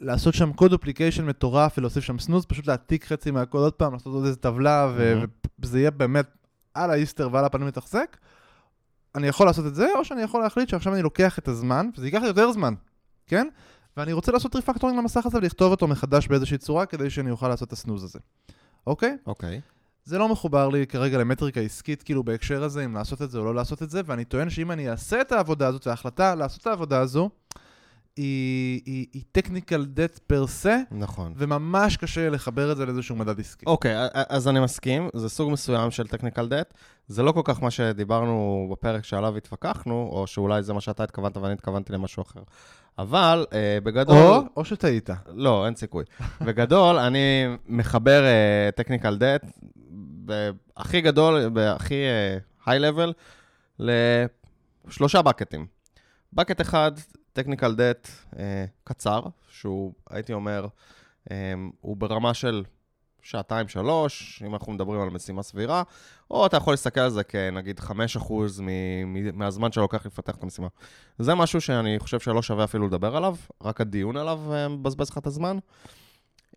לעשות 0.00 0.34
שם 0.34 0.52
code 0.52 0.72
duplication 0.72 1.24
מטורף 1.26 1.78
ולהוסיף 1.78 2.04
שם 2.04 2.18
snooze, 2.18 2.44
פשוט 2.46 2.66
להעתיק 2.66 3.04
חצי 3.04 3.30
מהקוד 3.30 3.62
עוד 3.62 3.72
פעם, 3.72 3.92
לעשות 3.92 4.14
עוד 4.14 4.24
איזה 4.24 4.36
טבלה, 4.36 4.92
ו- 4.96 5.22
Mhm. 5.24 5.48
וזה 5.58 5.78
יהיה 5.78 5.90
באמת 5.90 6.26
על 6.74 6.90
היסטרי 6.90 7.28
ועל 7.32 7.44
הפנים 7.44 7.66
לתחזק. 7.66 8.16
אני 9.14 9.26
יכול 9.26 9.46
לעשות 9.46 9.66
את 9.66 9.74
זה, 9.74 9.86
או 9.98 10.04
שאני 10.04 10.22
יכול 10.22 10.42
להחליט 10.42 10.68
שעכשיו 10.68 10.94
אני 10.94 11.02
לוקח 11.02 11.38
את 11.38 11.48
הזמן, 11.48 11.88
וזה 11.96 12.06
ייקח 12.06 12.20
לי 12.20 12.26
יותר 12.26 12.52
זמן, 12.52 12.74
כן? 13.26 13.48
ואני 13.96 14.12
רוצה 14.12 14.32
לעשות 14.32 14.56
refactoring 14.56 14.98
למסך 14.98 15.26
הזה 15.26 15.38
ולכתוב 15.38 15.70
אותו 15.70 15.86
מחדש 15.88 16.28
באיזושהי 16.28 16.58
צורה 16.58 16.86
כדי 16.86 17.10
שאני 17.10 17.30
אוכל 17.30 17.48
לעשות 17.48 17.68
את 17.68 17.72
ה 17.72 17.77
snooze 17.77 18.04
הזה. 18.04 18.18
אוקיי? 18.86 19.16
אוקיי. 19.26 19.60
זה 20.08 20.18
לא 20.18 20.28
מחובר 20.28 20.68
לי 20.68 20.86
כרגע 20.86 21.18
למטריקה 21.18 21.60
עסקית, 21.60 22.02
כאילו 22.02 22.24
בהקשר 22.24 22.62
הזה, 22.62 22.84
אם 22.84 22.94
לעשות 22.94 23.22
את 23.22 23.30
זה 23.30 23.38
או 23.38 23.44
לא 23.44 23.54
לעשות 23.54 23.82
את 23.82 23.90
זה, 23.90 24.00
ואני 24.06 24.24
טוען 24.24 24.50
שאם 24.50 24.70
אני 24.70 24.90
אעשה 24.90 25.20
את 25.20 25.32
העבודה 25.32 25.66
הזאת, 25.66 25.86
ההחלטה 25.86 26.34
לעשות 26.34 26.60
את 26.62 26.66
העבודה 26.66 27.00
הזו, 27.00 27.30
היא, 28.16 28.80
היא, 28.86 29.06
היא 29.12 29.22
technical 29.38 29.98
debt 29.98 30.32
per 30.32 30.64
se, 30.64 30.68
נכון. 30.90 31.32
וממש 31.36 31.96
קשה 31.96 32.30
לחבר 32.30 32.72
את 32.72 32.76
זה 32.76 32.86
לאיזשהו 32.86 33.16
מדד 33.16 33.40
עסקי. 33.40 33.66
אוקיי, 33.66 34.04
א- 34.04 34.08
אז 34.28 34.48
אני 34.48 34.60
מסכים, 34.60 35.08
זה 35.14 35.28
סוג 35.28 35.52
מסוים 35.52 35.90
של 35.90 36.06
technical 36.06 36.50
debt. 36.50 36.74
זה 37.08 37.22
לא 37.22 37.32
כל 37.32 37.42
כך 37.44 37.62
מה 37.62 37.70
שדיברנו 37.70 38.68
בפרק 38.72 39.04
שעליו 39.04 39.36
התווכחנו, 39.36 40.08
או 40.12 40.26
שאולי 40.26 40.62
זה 40.62 40.72
מה 40.72 40.80
שאתה 40.80 41.04
התכוונת 41.04 41.36
ואני 41.36 41.52
התכוונתי 41.52 41.92
למשהו 41.92 42.22
אחר. 42.22 42.40
אבל 42.98 43.46
אה, 43.52 43.78
בגדול... 43.82 44.16
או, 44.16 44.42
או 44.56 44.64
שטעית. 44.64 45.10
לא, 45.34 45.66
אין 45.66 45.74
סיכוי. 45.74 46.04
בגדול, 46.40 46.96
אני 46.96 47.44
מחבר 47.68 48.22
uh, 48.22 48.80
technical 48.80 49.20
debt 49.20 49.68
הכי 50.76 51.00
גדול, 51.00 51.58
הכי 51.58 51.94
high 52.66 52.80
level, 52.80 53.12
לשלושה 53.78 55.22
בקטים. 55.22 55.66
בקט 56.32 56.60
אחד, 56.60 56.92
technical 57.38 57.72
debt 57.76 58.32
uh, 58.32 58.36
קצר, 58.84 59.22
שהוא, 59.50 59.92
הייתי 60.10 60.32
אומר, 60.32 60.66
um, 61.28 61.30
הוא 61.80 61.96
ברמה 61.96 62.34
של 62.34 62.64
שעתיים-שלוש, 63.22 64.42
אם 64.46 64.54
אנחנו 64.54 64.72
מדברים 64.72 65.00
על 65.00 65.10
משימה 65.10 65.42
סבירה, 65.42 65.82
או 66.30 66.46
אתה 66.46 66.56
יכול 66.56 66.72
להסתכל 66.72 67.00
על 67.00 67.10
זה 67.10 67.24
כנגיד 67.24 67.80
5% 67.80 68.32
מ- 68.62 69.38
מהזמן 69.38 69.72
שלוקח 69.72 70.06
לפתח 70.06 70.34
את 70.34 70.42
המשימה. 70.42 70.68
זה 71.18 71.34
משהו 71.34 71.60
שאני 71.60 71.98
חושב 71.98 72.20
שלא 72.20 72.42
שווה 72.42 72.64
אפילו 72.64 72.86
לדבר 72.86 73.16
עליו, 73.16 73.36
רק 73.62 73.80
הדיון 73.80 74.16
עליו 74.16 74.40
אה, 74.52 74.68
מבזבז 74.68 75.10
לך 75.10 75.18
את 75.18 75.26
הזמן. 75.26 75.58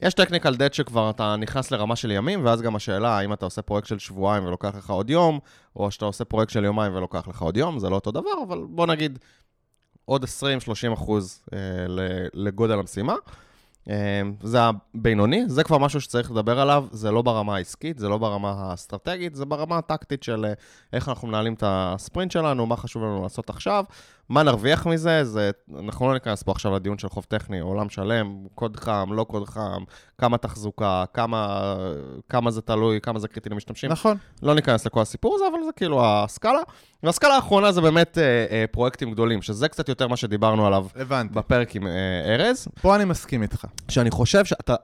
יש 0.02 0.14
טכניקל 0.14 0.56
דט 0.56 0.74
שכבר 0.74 1.10
אתה 1.10 1.36
נכנס 1.36 1.72
לרמה 1.72 1.96
של 1.96 2.12
ימים, 2.12 2.46
ואז 2.46 2.62
גם 2.62 2.76
השאלה 2.76 3.18
האם 3.18 3.34
אתה 3.34 3.46
עושה 3.46 3.62
פרויקט 3.62 3.88
של 3.88 4.00
שבועיים 4.00 4.46
ולוקח 4.46 4.76
לך 4.76 4.90
עוד 4.90 5.10
יום, 5.10 5.40
או 5.76 5.92
שאתה 5.92 6.06
עושה 6.06 6.26
פרויקט 6.26 6.52
של 6.52 6.64
יומיים 6.64 6.96
ולוקח 6.96 7.28
לך 7.28 7.42
עוד 7.42 7.58
יום, 7.58 7.80
זה 7.80 7.90
לא 7.90 7.96
אותו 7.96 8.12
דבר, 8.12 8.44
אבל 8.48 8.60
בוא 8.70 8.88
נגיד 8.88 9.20
עוד 10.06 10.24
20-30 10.24 10.94
אחוז 10.94 11.42
אה, 11.54 11.58
לגודל 12.34 12.80
המשימה. 12.80 13.16
אה, 13.90 14.22
זה 14.44 14.60
הבינוני, 14.62 15.44
זה 15.48 15.64
כבר 15.64 15.78
משהו 15.78 16.02
שצריך 16.02 16.32
לדבר 16.32 16.60
עליו, 16.60 16.86
זה 16.92 17.12
לא 17.12 17.22
ברמה 17.22 17.56
העסקית, 17.56 18.00
זה 18.00 18.10
לא 18.10 18.18
ברמה 18.18 18.52
האסטרטגית, 18.52 19.36
זה 19.36 19.46
ברמה 19.46 19.78
הטקטית 19.78 20.24
של 20.24 20.46
אה, 20.46 20.54
איך 20.94 21.10
אנחנו 21.10 21.28
מנהלים 21.28 21.54
את 21.54 21.64
הספרינט 21.66 22.32
שלנו, 22.32 22.66
מה 22.66 22.76
חשוב 22.78 23.04
לנו 23.04 23.24
לעשות 23.24 23.50
עכשיו, 23.50 23.86
מה 24.32 24.44
נרוויח 24.44 24.86
מזה? 24.86 25.24
זה, 25.24 25.52
אנחנו 25.80 26.08
לא 26.08 26.14
ניכנס 26.14 26.44
פה 26.44 26.52
עכשיו 26.52 26.76
לדיון 26.76 26.98
של 26.98 27.10
חוב 27.10 27.26
טכני, 27.28 27.60
עולם 27.60 27.90
שלם, 27.90 28.46
קוד 28.56 28.78
חם, 28.78 29.10
לא 29.14 29.24
קוד 29.24 29.50
חם, 29.50 29.84
כמה 30.18 30.38
תחזוקה, 30.38 31.04
כמה, 31.14 31.74
כמה 32.30 32.52
זה 32.52 32.62
תלוי, 32.62 33.02
כמה 33.02 33.20
זה 33.20 33.28
קריטי 33.28 33.50
למשתמשים. 33.50 33.92
נכון. 33.92 34.18
לא 34.44 34.56
ניכנס 34.56 34.86
לכל 34.86 35.02
הסיפור 35.02 35.36
הזה, 35.36 35.46
אבל 35.48 35.66
זה 35.66 35.72
כאילו 35.76 36.06
הסקאלה. 36.06 36.60
והסקאלה 37.04 37.36
האחרונה 37.36 37.72
זה 37.72 37.82
באמת 37.82 38.18
אה, 38.18 38.46
אה, 38.52 38.66
פרויקטים 38.72 39.12
גדולים, 39.12 39.42
שזה 39.42 39.68
קצת 39.68 39.90
יותר 39.90 40.08
מה 40.08 40.18
שדיברנו 40.18 40.68
עליו 40.68 40.86
הבנתי. 40.96 41.34
בפרק 41.34 41.76
עם 41.76 41.88
אה, 41.88 42.36
ארז, 42.36 42.68
פה 42.82 42.96
אני 42.96 43.06
מסכים 43.06 43.42
איתך. 43.42 43.66
שאני 43.90 44.12
חושב 44.12 44.46
שאתה, 44.46 44.76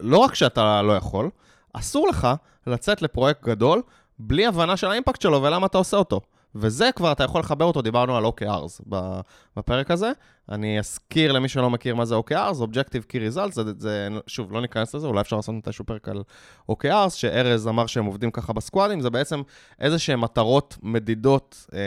לא 0.00 0.18
רק 0.18 0.34
שאתה 0.34 0.82
לא 0.82 0.96
יכול, 0.96 1.30
אסור 1.72 2.08
לך 2.08 2.28
לצאת 2.66 3.02
לפרויקט 3.02 3.44
גדול 3.44 3.82
בלי 4.18 4.46
הבנה 4.46 4.76
של 4.76 4.90
האימפקט 4.90 5.20
שלו 5.20 5.42
ולמה 5.42 5.66
אתה 5.66 5.78
עושה 5.78 5.96
אותו. 5.96 6.20
וזה 6.58 6.90
כבר, 6.96 7.12
אתה 7.12 7.24
יכול 7.24 7.40
לחבר 7.40 7.64
אותו, 7.64 7.82
דיברנו 7.82 8.16
על 8.16 8.24
OKRs 8.24 8.82
ב- 8.88 9.20
בפרק 9.56 9.90
הזה. 9.90 10.12
אני 10.48 10.78
אזכיר 10.78 11.32
למי 11.32 11.48
שלא 11.48 11.70
מכיר 11.70 11.94
מה 11.94 12.04
זה 12.04 12.14
OKRs, 12.14 12.60
Objective 12.60 13.12
Key 13.12 13.34
Results, 13.34 13.52
זה, 13.52 13.62
זה, 13.78 14.08
שוב, 14.26 14.52
לא 14.52 14.60
ניכנס 14.60 14.94
לזה, 14.94 15.06
אולי 15.06 15.20
אפשר 15.20 15.36
לעשות 15.36 15.54
מתישהו 15.54 15.84
פרק 15.84 16.08
על 16.08 16.22
OKRs, 16.70 17.10
שארז 17.10 17.68
אמר 17.68 17.86
שהם 17.86 18.04
עובדים 18.04 18.30
ככה 18.30 18.52
בסקוואדים, 18.52 19.00
זה 19.00 19.10
בעצם 19.10 19.42
איזה 19.80 19.98
שהן 19.98 20.18
מטרות 20.18 20.76
מדידות 20.82 21.66
אה, 21.72 21.78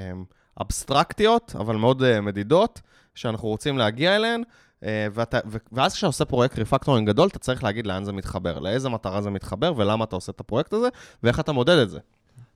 אה, 0.00 0.12
אבסטרקטיות, 0.60 1.54
אבל 1.58 1.76
מאוד 1.76 2.02
אה, 2.02 2.20
מדידות, 2.20 2.80
שאנחנו 3.14 3.48
רוצים 3.48 3.78
להגיע 3.78 4.16
אליהן. 4.16 4.42
אה, 4.84 5.06
ואתה, 5.12 5.38
ואז 5.72 5.94
כשאתה 5.94 6.06
עושה 6.06 6.24
פרויקט 6.24 6.58
refactoring 6.58 7.08
גדול, 7.08 7.28
אתה 7.28 7.38
צריך 7.38 7.64
להגיד 7.64 7.86
לאן 7.86 8.04
זה 8.04 8.12
מתחבר, 8.12 8.58
לאיזה 8.58 8.88
מטרה 8.88 9.22
זה 9.22 9.30
מתחבר 9.30 9.72
ולמה 9.76 10.04
אתה 10.04 10.16
עושה 10.16 10.32
את 10.32 10.40
הפרויקט 10.40 10.72
הזה, 10.72 10.88
ואיך 11.22 11.40
אתה 11.40 11.52
מודד 11.52 11.78
את 11.78 11.90
זה. 11.90 11.98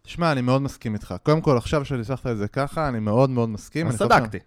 תשמע, 0.07 0.33
אני 0.33 0.41
מאוד 0.41 0.63
מסכים 0.63 0.95
איתך. 0.95 1.15
קודם 1.23 1.41
כל, 1.41 1.57
עכשיו 1.57 1.85
שניסחת 1.85 2.27
את 2.27 2.37
זה 2.37 2.49
ככה, 2.49 2.89
אני 2.89 3.01
מאוד 3.01 3.31
מאוד 3.31 3.49
מסכים. 3.49 3.89
אז 3.89 3.99
צדקתי. 3.99 4.39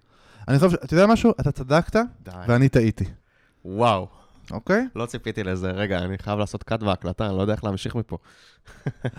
אני 0.47 0.59
חושב, 0.59 0.77
אתה 0.83 0.93
יודע 0.93 1.05
משהו? 1.07 1.31
אתה 1.39 1.51
צדקת 1.51 1.95
די. 2.23 2.31
ואני 2.47 2.69
טעיתי, 2.69 3.05
וואו, 3.65 4.07
אוקיי? 4.51 4.87
לא 4.95 5.05
ציפיתי 5.05 5.43
לזה. 5.43 5.71
רגע, 5.71 5.99
אני 5.99 6.17
חייב 6.17 6.39
לעשות 6.39 6.63
קאט 6.63 6.83
בהקלטה, 6.83 7.27
אני 7.27 7.35
לא 7.35 7.41
יודע 7.41 7.53
איך 7.53 7.63
להמשיך 7.63 7.95
מפה. 7.95 8.17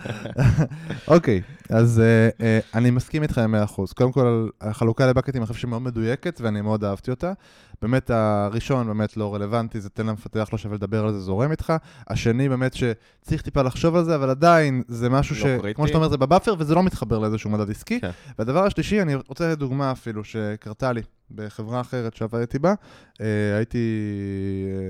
אוקיי, 1.07 1.41
אז 1.69 1.99
אה, 1.99 2.29
אה, 2.41 2.59
אני 2.73 2.91
מסכים 2.91 3.23
איתך 3.23 3.37
עם 3.37 3.55
100%. 3.55 3.57
קודם 3.95 4.11
כל, 4.11 4.49
החלוקה 4.61 5.07
לבקטים, 5.07 5.41
אני 5.41 5.47
חושב 5.47 5.59
שהיא 5.59 5.69
מאוד 5.69 5.81
מדויקת, 5.81 6.41
ואני 6.41 6.61
מאוד 6.61 6.83
אהבתי 6.83 7.11
אותה. 7.11 7.33
באמת, 7.81 8.09
הראשון 8.09 8.87
באמת 8.87 9.17
לא 9.17 9.35
רלוונטי, 9.35 9.81
זה 9.81 9.89
תן 9.89 10.05
למפתח, 10.05 10.49
לא 10.51 10.57
שווה 10.57 10.75
לדבר 10.75 11.05
על 11.05 11.13
זה, 11.13 11.19
זורם 11.19 11.51
איתך. 11.51 11.73
השני, 12.07 12.49
באמת 12.49 12.73
שצריך 12.73 13.41
טיפה 13.41 13.61
לחשוב 13.61 13.95
על 13.95 14.03
זה, 14.03 14.15
אבל 14.15 14.29
עדיין, 14.29 14.83
זה 14.87 15.09
משהו 15.09 15.35
לא 15.35 15.41
ש... 15.41 15.43
קריטי. 15.43 15.75
כמו 15.75 15.87
שאתה 15.87 15.97
אומר, 15.97 16.09
זה 16.09 16.17
בבאפר, 16.17 16.55
וזה 16.59 16.75
לא 16.75 16.83
מתחבר 16.83 17.19
לאיזשהו 17.19 17.49
מדד 17.49 17.69
עסקי. 17.69 17.99
כן. 17.99 18.11
והדבר 18.39 18.65
השלישי, 18.65 19.01
אני 19.01 19.15
רוצה 19.15 19.51
לתת 19.51 19.59
דוגמה 19.59 19.91
אפילו, 19.91 20.23
שקרתה 20.23 20.91
לי 20.91 21.01
בחברה 21.31 21.81
אחרת 21.81 22.15
שעבדתי 22.15 22.59
בה. 22.59 22.73
אה, 23.21 23.55
הייתי 23.55 23.87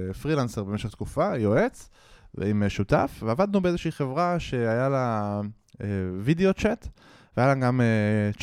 אה, 0.08 0.14
פרילנסר 0.14 0.64
במשך 0.64 0.90
תקופה, 0.90 1.38
יועץ, 1.38 1.90
עם 2.42 2.64
אה, 2.64 2.70
שותף, 2.70 3.24
ועבדנו 3.26 3.62
באיזושהי 3.62 3.92
חברה 3.92 4.40
שהיה 4.40 4.90
לה 4.90 5.42
video 6.22 6.54
chat, 6.54 6.88
והיה 7.38 7.50
לה 7.50 7.56
גם 7.56 7.82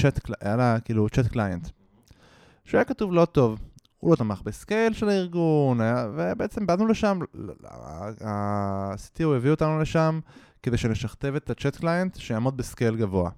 צ'אט, 0.01 0.21
היה 0.41 0.57
לה 0.57 0.81
כאילו 0.81 1.09
chat 1.09 1.27
client. 1.27 1.69
שהיה 2.65 2.85
כתוב 2.85 3.13
לא 3.13 3.25
טוב. 3.25 3.59
הוא 3.99 4.11
לא 4.11 4.17
תמך 4.17 4.43
ב 4.43 4.51
scale 4.51 4.93
של 4.93 5.09
הארגון, 5.09 5.81
ובעצם 6.15 6.67
באנו 6.67 6.87
לשם, 6.87 7.19
ה-CTO 8.25 9.27
הביא 9.37 9.51
אותנו 9.51 9.81
לשם 9.81 10.21
כדי 10.63 10.77
שנשכתב 10.77 11.35
את 11.37 11.51
ה 11.51 11.56
chat 11.56 11.77
client 11.77 12.17
שיעמוד 12.17 12.57
ב 12.57 12.64
scale 12.64 12.97
גבוה. 12.97 13.31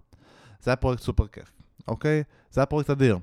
זה 0.63 0.71
היה 0.71 0.77
פרויקט 0.77 1.03
סופר 1.03 1.27
כיף, 1.27 1.53
אוקיי? 1.89 2.23
זה 2.51 2.61
היה 2.61 2.67
פרויקט 2.67 2.91
אדיר. 2.91 3.19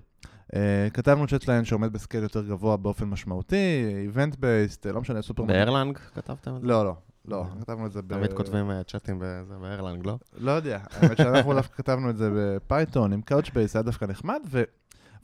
Uh, 0.52 0.58
כתבנו 0.94 1.28
chat 1.28 1.44
client 1.44 1.68
שעומד 1.68 1.94
ב 1.94 1.99
scale 1.99 2.24
יותר 2.24 2.46
גבוה 2.46 2.78
באופן 2.78 3.06
משמעותי, 3.06 3.86
event 4.04 4.36
based, 4.36 4.86
לא 4.86 5.02
משנה, 5.02 5.22
סופר... 5.22 5.44
ב 5.44 5.51
Erlang 5.51 5.98
כתבתם 5.98 6.56
את 6.56 6.62
זה? 6.62 6.68
לא, 6.68 6.86
לא, 6.86 6.96
לא, 7.28 7.46
כתבנו 7.62 7.86
את 7.86 7.92
זה 7.92 8.02
ב... 8.02 8.14
תמיד 8.14 8.34
כותבים 8.34 8.72
אה, 8.72 8.84
צ'אטים 8.84 9.20
ב 9.62 9.67
Erlang, 9.67 10.08
לא? 10.08 10.18
לא 10.38 10.52
יודע, 10.52 10.80
האמת 10.92 11.18
שאנחנו 11.18 11.54
דווקא 11.54 11.76
כתבנו 11.84 12.10
את 12.10 12.18
זה 12.18 12.30
ב 12.36 12.47
Python 12.47 13.14
עם 13.14 13.22
Couchbase, 13.22 13.76
היה 13.76 13.84
דווקא 13.84 14.06
נחמד, 14.06 14.40
ו... 14.50 14.64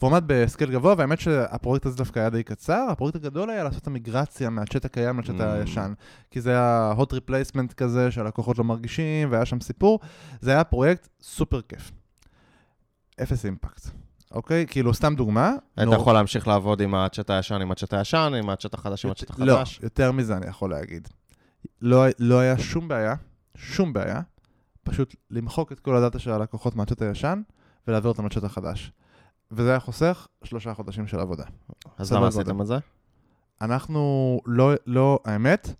והוא 0.01 0.11
עמד 0.11 0.23
ב 0.27 0.35
scale 0.35 0.71
גבוה, 0.71 0.95
והאמת 0.97 1.19
שהפרויקט 1.19 1.85
הזה 1.85 1.97
דווקא 1.97 2.19
היה 2.19 2.29
די 2.29 2.43
קצר, 2.43 2.87
הפרויקט 2.91 3.15
הגדול 3.15 3.49
היה 3.49 3.63
לעשות 3.63 3.81
את 3.81 3.87
המיגרציה 3.87 4.49
מהצ'אט 4.49 4.85
הקיים 4.85 5.19
לצ'אט 5.19 5.35
Mm. 5.35 5.43
הישן, 5.43 5.93
כי 6.31 6.41
זה 6.41 6.49
היה 6.49 6.93
hot 6.97 7.11
replacement 7.13 7.73
כזה 7.77 8.11
שהלקוחות 8.11 8.57
לא 8.57 8.63
מרגישים, 8.63 9.31
והיה 9.31 9.45
שם 9.45 9.61
סיפור, 9.61 9.99
זה 10.41 10.51
היה 10.51 10.63
פרויקט 10.63 11.07
סופר 11.21 11.61
כיף. 11.61 11.91
אפס 13.21 13.45
אימפקט, 13.45 13.87
אוקיי? 14.31 14.65
כאילו, 14.67 14.93
סתם 14.93 15.15
דוגמה. 15.15 15.53
היית 15.77 15.89
נור- 15.89 16.01
יכול 16.01 16.13
להמשיך 16.13 16.47
לעבוד 16.47 16.81
עם 16.81 16.95
הצ'אט 16.95 17.29
הישן, 17.29 17.61
עם 17.61 17.71
הצ'אט 17.71 17.93
הישן, 17.93 18.33
עם 18.37 18.49
הצ'אט 18.49 18.73
החדש, 18.73 19.05
עם 19.05 19.11
הצ'אט 19.11 19.39
לא, 19.39 19.53
החדש? 19.53 19.79
יותר 19.83 20.11
מזה 20.11 20.37
אני 20.37 20.47
יכול 20.47 20.69
להגיד. 20.69 21.07
לא, 21.81 22.03
לא 22.19 22.39
היה 22.39 22.57
שום 22.57 22.87
בעיה, 22.87 23.15
שום 23.55 23.93
בעיה, 23.93 24.21
פשוט 24.83 25.15
למחוק 25.31 25.71
את 25.71 25.79
כל 25.79 25.95
הדאטה 25.95 26.19
של 26.19 26.31
הלקוחות 26.31 26.75
מהצ'אט 26.75 27.01
הישן 27.01 27.41
ולהעביר 27.87 28.11
אותם 28.11 28.25
לצ'אט 28.25 28.43
החדש. 28.43 28.91
וזה 29.51 29.69
היה 29.69 29.79
חוסך 29.79 30.27
שלושה 30.43 30.73
חודשים 30.73 31.07
של 31.07 31.19
עבודה. 31.19 31.43
אז 31.97 32.13
למה. 32.13 32.27
עשיתם 32.27 32.61
את 32.61 32.67
זה? 32.67 32.77
אנחנו 33.61 34.39
לא, 34.45 34.71
לא, 34.87 35.19
האמת, 35.25 35.73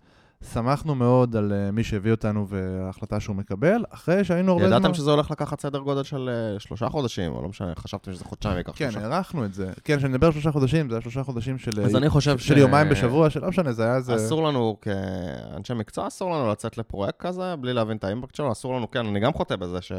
שמחנו 0.54 0.96
מאוד 0.96 1.36
על 1.36 1.52
uh, 1.52 1.72
מי 1.72 1.84
שהביא 1.84 2.12
אותנו 2.12 2.48
וההחלטה 2.48 3.20
שהוא 3.20 3.36
מקבל, 3.36 3.84
אחרי 3.90 4.24
שהיינו 4.24 4.52
הרבה 4.52 4.68
זמן... 4.68 4.78
ידעתם 4.78 4.94
שזה 4.94 5.12
הולך 5.12 5.32
לקחת 5.32 5.60
סדר 5.60 5.80
גודל 5.80 6.04
של 6.04 6.30
אה, 6.30 6.60
שלושה 6.60 6.90
חודשים, 6.90 7.32
או 7.32 7.42
לא 7.42 7.50
משנה, 7.50 7.76
חשבתם 7.76 8.14
שזה 8.14 8.26
חודשיים 8.26 8.58
ייקח 8.58 8.74
כן, 8.76 8.92
שלושה. 8.92 9.08
הערכנו 9.08 9.46
את 9.46 9.54
זה. 9.54 9.72
כן, 9.84 9.98
כשאני 9.98 10.14
מדבר 10.14 10.28
על 10.28 10.34
שלושה 10.34 10.52
חודשים, 10.52 10.90
זה 10.90 10.96
היה 10.96 11.02
שלושה 11.02 11.24
חודשים 11.24 11.58
של, 11.58 11.82
אז 11.82 11.96
אני 11.96 12.10
חושב 12.10 12.38
של 12.38 12.56
ש- 12.56 12.58
יומיים 12.58 12.90
בשבוע, 12.90 13.30
שלא 13.30 13.48
משנה, 13.48 13.72
זה 13.72 13.84
היה 13.84 13.96
איזה... 13.96 14.16
אסור 14.16 14.44
לנו 14.48 14.78
כאנשי 14.82 15.74
מקצוע, 15.74 16.08
אסור 16.08 16.36
לנו 16.36 16.52
לצאת 16.52 16.78
לפרויקט 16.78 17.20
כזה 17.20 17.56
בלי 17.56 17.74
להבין 17.74 17.98
את 17.98 18.04
האימפקט 18.04 18.36
שלו, 18.36 18.52
אסור 18.52 18.78
לנו, 18.78 18.92
כן, 18.92 19.06
אני 19.06 19.20
גם 19.20 19.34
חוטא 19.34 19.56
בזה, 19.56 19.82
ש... 19.82 19.92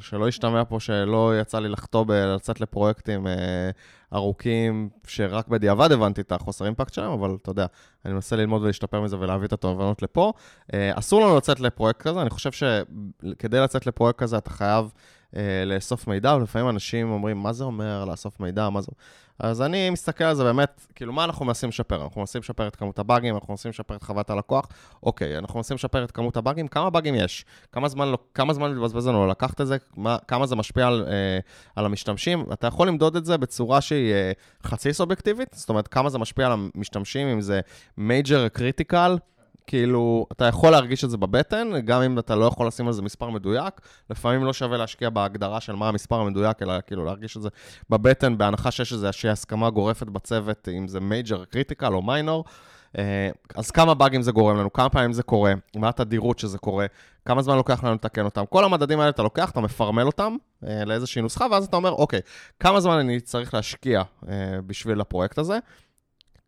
שלא 0.00 0.28
ישתמע 0.28 0.64
פה 0.64 0.80
שלא 0.80 1.40
יצא 1.40 1.58
לי 1.58 1.68
לחטוא 1.68 2.04
בלצאת 2.04 2.60
לפרויקטים 2.60 3.26
אה, 3.26 3.70
ארוכים, 4.12 4.88
שרק 5.06 5.48
בדיעבד 5.48 5.92
הבנתי 5.92 6.20
את 6.20 6.32
החוסר 6.32 6.64
אימפקט 6.64 6.94
שלהם, 6.94 7.12
אבל 7.12 7.36
אתה 7.42 7.50
יודע, 7.50 7.66
אני 8.04 8.14
מנסה 8.14 8.36
ללמוד 8.36 8.62
ולהשתפר 8.62 9.00
מזה 9.00 9.18
ולהביא 9.18 9.46
את 9.46 9.52
התובנות 9.52 10.02
לפה. 10.02 10.32
אה, 10.74 10.98
אסור 10.98 11.20
לנו 11.20 11.36
לצאת 11.36 11.60
לפרויקט 11.60 12.02
כזה, 12.02 12.22
אני 12.22 12.30
חושב 12.30 12.52
שכדי 12.52 13.60
לצאת 13.60 13.86
לפרויקט 13.86 14.18
כזה 14.18 14.38
אתה 14.38 14.50
חייב 14.50 14.92
אה, 15.36 15.64
לאסוף 15.66 16.06
מידע, 16.06 16.34
ולפעמים 16.34 16.68
אנשים 16.68 17.10
אומרים, 17.10 17.42
מה 17.42 17.52
זה 17.52 17.64
אומר 17.64 18.04
לאסוף 18.04 18.40
מידע, 18.40 18.68
מה 18.68 18.80
זה... 18.80 18.92
אז 19.38 19.62
אני 19.62 19.90
מסתכל 19.90 20.24
על 20.24 20.34
זה 20.34 20.44
באמת, 20.44 20.86
כאילו, 20.94 21.12
מה 21.12 21.24
אנחנו 21.24 21.44
מנסים 21.44 21.68
לשפר? 21.68 22.02
אנחנו 22.02 22.20
מנסים 22.20 22.40
לשפר 22.40 22.68
את 22.68 22.76
כמות 22.76 22.98
הבאגים, 22.98 23.34
אנחנו 23.34 23.52
מנסים 23.52 23.68
לשפר 23.68 23.96
את 23.96 24.02
חוות 24.02 24.30
הלקוח. 24.30 24.68
אוקיי, 25.02 25.38
אנחנו 25.38 25.58
מנסים 25.58 25.74
לשפר 25.74 26.04
את 26.04 26.10
כמות 26.10 26.36
הבאגים, 26.36 26.68
כמה 26.68 26.90
באגים 26.90 27.14
יש? 27.14 27.44
כמה 27.72 27.88
זמן, 27.88 28.12
כמה 28.34 28.54
זמן 28.54 28.72
מתבזבז 28.72 29.08
לנו 29.08 29.26
לקחת 29.26 29.60
את 29.60 29.66
זה? 29.66 29.76
מה, 29.96 30.16
כמה 30.28 30.46
זה 30.46 30.56
משפיע 30.56 30.86
על, 30.86 31.04
אה, 31.08 31.38
על 31.76 31.84
המשתמשים? 31.86 32.44
אתה 32.52 32.66
יכול 32.66 32.88
למדוד 32.88 33.16
את 33.16 33.24
זה 33.24 33.38
בצורה 33.38 33.80
שהיא 33.80 34.12
אה, 34.12 34.32
חצי 34.62 34.92
סובייקטיבית, 34.92 35.48
זאת 35.52 35.68
אומרת, 35.68 35.88
כמה 35.88 36.10
זה 36.10 36.18
משפיע 36.18 36.46
על 36.46 36.52
המשתמשים, 36.52 37.28
אם 37.28 37.40
זה 37.40 37.60
major 37.98 38.58
critical, 38.58 39.18
כאילו, 39.66 40.26
אתה 40.32 40.44
יכול 40.44 40.70
להרגיש 40.70 41.04
את 41.04 41.10
זה 41.10 41.16
בבטן, 41.16 41.70
גם 41.84 42.02
אם 42.02 42.18
אתה 42.18 42.34
לא 42.34 42.44
יכול 42.44 42.66
לשים 42.66 42.86
על 42.86 42.92
זה 42.92 43.02
מספר 43.02 43.30
מדויק. 43.30 43.80
לפעמים 44.10 44.44
לא 44.44 44.52
שווה 44.52 44.78
להשקיע 44.78 45.10
בהגדרה 45.10 45.60
של 45.60 45.72
מה 45.72 45.88
המספר 45.88 46.20
המדויק, 46.20 46.62
אלא 46.62 46.74
כאילו 46.86 47.04
להרגיש 47.04 47.36
את 47.36 47.42
זה 47.42 47.48
בבטן, 47.90 48.38
בהנחה 48.38 48.70
שיש 48.70 48.92
איזושהי 48.92 49.30
הסכמה 49.30 49.70
גורפת 49.70 50.06
בצוות, 50.06 50.68
אם 50.78 50.88
זה 50.88 50.98
major 50.98 51.54
critical 51.54 51.92
או 51.92 52.02
minor. 52.02 52.50
אה, 52.98 53.30
אז 53.54 53.70
כמה 53.70 53.94
באגים 53.94 54.22
זה 54.22 54.32
גורם 54.32 54.56
לנו, 54.56 54.72
כמה 54.72 54.88
פעמים 54.88 55.12
זה 55.12 55.22
קורה, 55.22 55.52
מה 55.76 55.88
התדירות 55.88 56.38
שזה 56.38 56.58
קורה, 56.58 56.86
כמה 57.24 57.42
זמן 57.42 57.56
לוקח 57.56 57.84
לנו 57.84 57.94
לתקן 57.94 58.24
אותם. 58.24 58.44
כל 58.50 58.64
המדדים 58.64 59.00
האלה 59.00 59.10
אתה 59.10 59.22
לוקח, 59.22 59.50
אתה 59.50 59.60
מפרמל 59.60 60.06
אותם 60.06 60.36
אה, 60.66 60.84
לאיזושהי 60.84 61.22
נוסחה, 61.22 61.46
ואז 61.50 61.64
אתה 61.64 61.76
אומר, 61.76 61.90
אוקיי, 61.90 62.20
כמה 62.60 62.80
זמן 62.80 62.98
אני 62.98 63.20
צריך 63.20 63.54
להשקיע 63.54 64.02
אה, 64.28 64.34
בשביל 64.66 65.00
הפרויקט 65.00 65.38
הזה? 65.38 65.58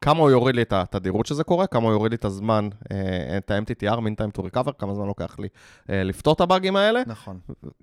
כמה 0.01 0.21
הוא 0.21 0.31
יוריד 0.31 0.57
לי 0.57 0.63
את 0.63 0.73
התדירות 0.73 1.27
שזה 1.27 1.45
קורה, 1.45 1.67
כמה 1.67 1.85
הוא 1.85 1.93
יוריד 1.93 2.13
לי 2.13 2.17
את 2.17 2.25
הזמן, 2.25 2.69
אה, 2.93 3.37
את 3.37 3.51
ה-MTTR, 3.51 3.99
mean 3.99 4.23
time 4.23 4.39
to 4.39 4.43
recover, 4.43 4.73
כמה 4.79 4.95
זמן 4.95 5.07
לוקח 5.07 5.39
לי 5.39 5.49
אה, 5.91 6.03
לפתור 6.03 6.35
את 6.35 6.41
הבאגים 6.41 6.77
האלה, 6.77 7.03
נכון. 7.07 7.39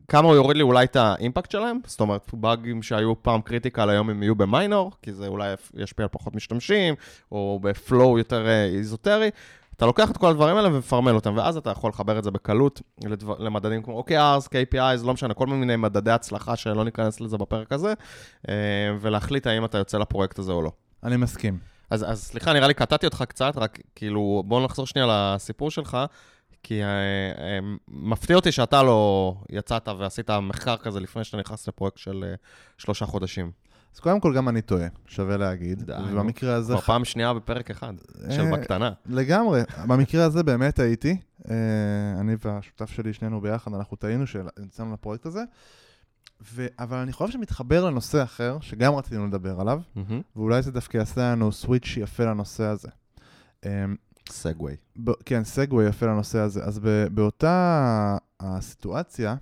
כמה 0.07 0.27
הוא 0.27 0.35
יוריד 0.35 0.57
לי 0.57 0.63
אולי 0.63 0.85
את 0.85 0.95
ה 0.95 1.03
impact 1.03 1.51
שלהם, 1.51 1.79
זאת 1.85 1.99
אומרת, 1.99 2.29
באגים 2.33 2.83
שהיו 2.83 3.23
פעם 3.23 3.41
critical, 3.41 3.89
היום 3.89 4.09
הם 4.09 4.23
יהיו 4.23 4.35
ב 4.35 4.43
minor, 4.43 4.91
כי 5.01 5.13
זה 5.13 5.27
אולי 5.27 5.53
ישפיע 5.73 6.05
על 6.05 6.09
פחות 6.11 6.35
משתמשים, 6.35 6.95
או 7.31 7.59
ב 7.63 7.74
flow 7.74 8.17
יותר 8.17 8.47
אה, 8.47 8.65
איזוטרי. 8.65 9.29
אתה 9.77 9.85
לוקח 9.85 10.11
את 10.11 10.17
כל 10.17 10.29
הדברים 10.29 10.57
האלה 10.57 10.67
ומפרמל 10.67 11.15
אותם, 11.15 11.33
ואז 11.37 11.57
אתה 11.57 11.69
יכול 11.69 11.89
לחבר 11.89 12.19
את 12.19 12.23
זה 12.23 12.31
בקלות 12.31 12.81
לדבר, 13.03 13.35
למדדים 13.39 13.83
כמו 13.83 14.03
OKRs, 14.03 14.47
KPIs, 14.47 15.05
לא 15.05 15.13
משנה, 15.13 15.33
כל 15.33 15.47
מיני 15.47 15.75
מדדי 15.75 16.11
הצלחה 16.11 16.55
שלא 16.55 16.83
ניכנס 16.83 17.21
לזה 17.21 17.37
בפרק 17.37 17.71
הזה, 17.71 17.93
ולהחליט 19.01 19.47
האם 19.47 19.65
אתה 19.65 19.77
יוצא 19.77 19.97
לפרויקט 19.97 20.39
הזה 20.39 20.51
או 20.51 20.61
לא. 20.61 20.71
אני 21.03 21.17
מסכים. 21.17 21.74
אז, 21.89 22.11
אז 22.11 22.23
סליחה, 22.23 22.53
נראה 22.53 22.67
לי 22.67 22.73
קטעתי 22.73 23.05
אותך 23.05 23.23
קצת, 23.27 23.53
רק 23.57 23.79
כאילו, 23.95 24.43
בוא 24.45 24.65
נחזור 24.65 24.87
שנייה 24.87 25.07
לסיפור 25.09 25.71
שלך, 25.71 25.97
כי 26.63 26.83
אה, 26.83 26.87
אה, 26.87 27.59
מפתיע 27.87 28.35
אותי 28.35 28.51
שאתה 28.51 28.83
לא 28.83 29.33
יצאת 29.49 29.87
ועשית 29.87 30.29
מחקר 30.29 30.77
כזה 30.77 30.99
לפני 30.99 31.23
שאתה 31.23 31.37
נכנס 31.37 31.67
לפרויקט 31.67 31.97
של 31.97 32.25
אה, 32.27 32.35
שלושה 32.77 33.05
חודשים. 33.05 33.51
אז 33.95 33.99
קודם 33.99 34.19
כל 34.19 34.33
גם 34.35 34.49
אני 34.49 34.61
טועה, 34.61 34.87
שווה 35.07 35.37
להגיד. 35.37 35.83
די, 35.83 35.93
ובמקרה 36.11 36.53
הזה... 36.53 36.73
כבר 36.73 36.81
פעם 36.81 37.05
שנייה 37.05 37.33
בפרק 37.33 37.71
אחד, 37.71 37.93
של 38.29 38.41
אה, 38.41 38.51
בקטנה. 38.51 38.91
לגמרי. 39.05 39.61
במקרה 39.87 40.25
הזה 40.25 40.43
באמת 40.43 40.79
הייתי. 40.79 41.17
אה, 41.49 41.55
אני 42.19 42.35
והשותף 42.45 42.89
שלי, 42.89 43.13
שנינו 43.13 43.41
ביחד, 43.41 43.73
אנחנו 43.73 43.97
טעינו 43.97 44.27
שיצאנו 44.27 44.93
לפרויקט 44.93 45.25
הזה. 45.25 45.43
ו... 46.41 46.65
אבל 46.79 46.97
אני 46.97 47.13
חושב 47.13 47.33
שמתחבר 47.33 47.85
לנושא 47.85 48.23
אחר, 48.23 48.57
שגם 48.61 48.93
רצינו 48.95 49.27
לדבר 49.27 49.59
עליו, 49.61 49.81
מהמם. 49.95 50.21
ואולי 50.35 50.61
זה 50.61 50.71
דווקא 50.71 50.97
יעשה 50.97 51.31
לנו 51.31 51.51
סוויץ' 51.51 51.97
יפה 51.97 52.23
לנושא 52.25 52.63
הזה. 52.63 52.87
סגווי. 54.29 54.75
ב- 55.03 55.11
כן, 55.25 55.43
סגווי 55.43 55.87
יפה 55.87 56.05
לנושא 56.05 56.39
הזה. 56.39 56.63
אז 56.63 56.79
ב- 56.79 57.07
באותה 57.11 58.17
הסיטואציה, 58.39 59.35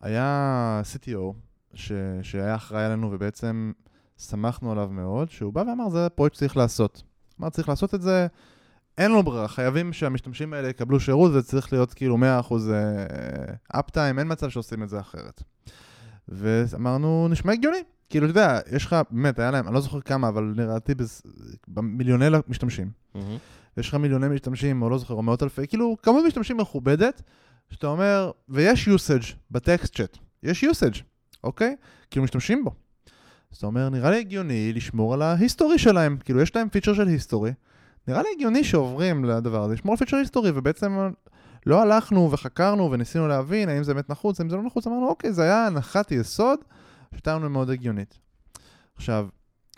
היה 0.00 0.82
CTO 0.94 1.32
ש- 1.74 1.92
שהיה 2.22 2.54
אחראי 2.54 2.84
עלינו 2.84 3.08
ובעצם 3.12 3.72
שמחנו 4.18 4.72
עליו 4.72 4.88
מאוד, 4.90 5.30
שהוא 5.30 5.52
בא 5.52 5.60
ואמר, 5.60 5.88
זה 5.90 6.08
פרויקט 6.08 6.34
שצריך 6.36 6.56
לעשות. 6.56 7.02
אמר, 7.40 7.50
צריך 7.50 7.68
לעשות 7.68 7.94
את 7.94 8.02
זה, 8.02 8.26
אין 8.98 9.10
לנו 9.10 9.22
ברירה, 9.22 9.48
חייבים 9.48 9.92
שהמשתמשים 9.92 10.52
האלה 10.52 10.68
יקבלו 10.68 11.00
שירות, 11.00 11.30
וזה 11.30 11.42
צריך 11.42 11.72
להיות 11.72 11.94
כאילו 11.94 12.16
100% 12.16 12.54
אפטיים, 13.68 14.18
אין 14.18 14.32
מצב 14.32 14.48
שעושים 14.48 14.82
את 14.82 14.88
זה 14.88 15.00
אחרת. 15.00 15.42
ואמרנו, 16.28 17.28
נשמע 17.30 17.52
הגיוני. 17.52 17.82
כאילו, 18.10 18.26
אתה 18.26 18.30
יודע, 18.30 18.60
יש 18.72 18.86
לך, 18.86 18.96
באמת, 19.10 19.38
היה 19.38 19.50
להם, 19.50 19.66
אני 19.66 19.74
לא 19.74 19.80
זוכר 19.80 20.00
כמה, 20.00 20.28
אבל 20.28 20.52
נראיתי 20.56 20.92
במיליוני 21.68 22.26
משתמשים. 22.48 22.90
מהמם. 23.14 23.36
יש 23.76 23.88
לך 23.88 23.94
מיליוני 23.94 24.28
משתמשים, 24.28 24.82
או 24.82 24.90
לא 24.90 24.98
זוכר, 24.98 25.14
או 25.14 25.22
מאות 25.22 25.42
אלפי, 25.42 25.66
כאילו, 25.66 25.96
כמות 26.02 26.24
משתמשים 26.26 26.56
מכובדת, 26.56 27.22
שאתה 27.70 27.86
אומר, 27.86 28.30
ויש 28.48 28.88
usage 28.88 29.34
בטקסט 29.50 29.96
צ'אט, 29.96 30.18
יש 30.42 30.64
usage, 30.64 30.98
אוקיי? 31.44 31.76
כאילו, 32.10 32.24
משתמשים 32.24 32.64
בו. 32.64 32.70
אז 33.52 33.56
אתה 33.56 33.66
אומר, 33.66 33.88
נראה 33.88 34.10
לי 34.10 34.18
הגיוני 34.18 34.72
לשמור 34.72 35.14
על 35.14 35.22
ההיסטורי 35.22 35.78
שלהם, 35.78 36.16
כאילו, 36.24 36.40
יש 36.40 36.56
להם 36.56 36.68
פיצ'ר 36.68 36.94
של 36.94 37.08
היסטורי, 37.08 37.52
נראה 38.08 38.22
לי 38.22 38.28
הגיוני 38.34 38.64
שעוברים 38.64 39.24
לדבר 39.24 39.62
הזה, 39.62 39.74
לשמור 39.74 39.92
על 39.92 39.96
פיצ'ר 39.96 40.16
היסטורי, 40.16 40.50
ובעצם 40.54 41.10
לא 41.66 41.82
הלכנו 41.82 42.30
וחקרנו 42.32 42.90
וניסינו 42.90 43.28
להבין 43.28 43.68
האם 43.68 43.82
זה 43.82 43.94
באמת 43.94 44.10
נחוץ, 44.10 44.40
האם 44.40 44.50
זה 44.50 44.56
לא 44.56 44.62
נחוץ, 44.62 44.86
אמרנו, 44.86 45.08
אוקיי, 45.08 45.32
זה 45.32 45.42
היה 45.42 45.66
הנחת 45.66 46.12
יסוד, 46.12 46.58
שהייתה 47.10 47.34
לנו 47.34 47.50
מאוד 47.50 47.70
הגיונית. 47.70 48.18
עכשיו, 48.96 49.28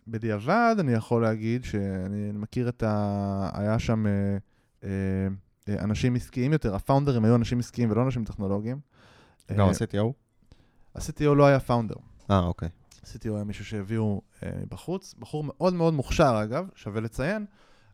בדיעבד 0.09 0.77
אני 0.79 0.93
יכול 0.93 1.23
להגיד 1.23 1.65
שאני 1.65 2.33
מכיר 2.33 2.69
את 2.69 2.83
ה... 2.83 3.51
היה 3.53 3.79
שם 3.79 4.07
אה, 4.07 4.37
אה, 4.85 5.85
אנשים 5.85 6.15
עסקיים 6.15 6.53
יותר, 6.53 6.75
הפאונדרים 6.75 7.25
היו 7.25 7.35
אנשים 7.35 7.59
עסקיים 7.59 7.91
ולא 7.91 8.03
אנשים 8.03 8.25
טכנולוגיים. 8.25 8.81
גם 9.53 9.61
אה, 9.61 9.67
ה-CTO? 9.67 10.13
ה-CTO 10.95 11.35
לא 11.35 11.47
היה 11.47 11.61
פאונדר. 11.61 11.95
אה, 12.31 12.39
אוקיי. 12.39 12.69
CTO 13.05 13.35
היה 13.35 13.45
מישהו 13.45 13.65
שהביאו 13.65 14.23
אה, 14.43 14.51
בחוץ, 14.69 15.15
בחור 15.19 15.45
מאוד 15.45 15.75
מאוד 15.75 15.95
מוכשר 15.95 16.41
אגב, 16.43 16.69
שווה 16.75 17.01
לציין, 17.01 17.47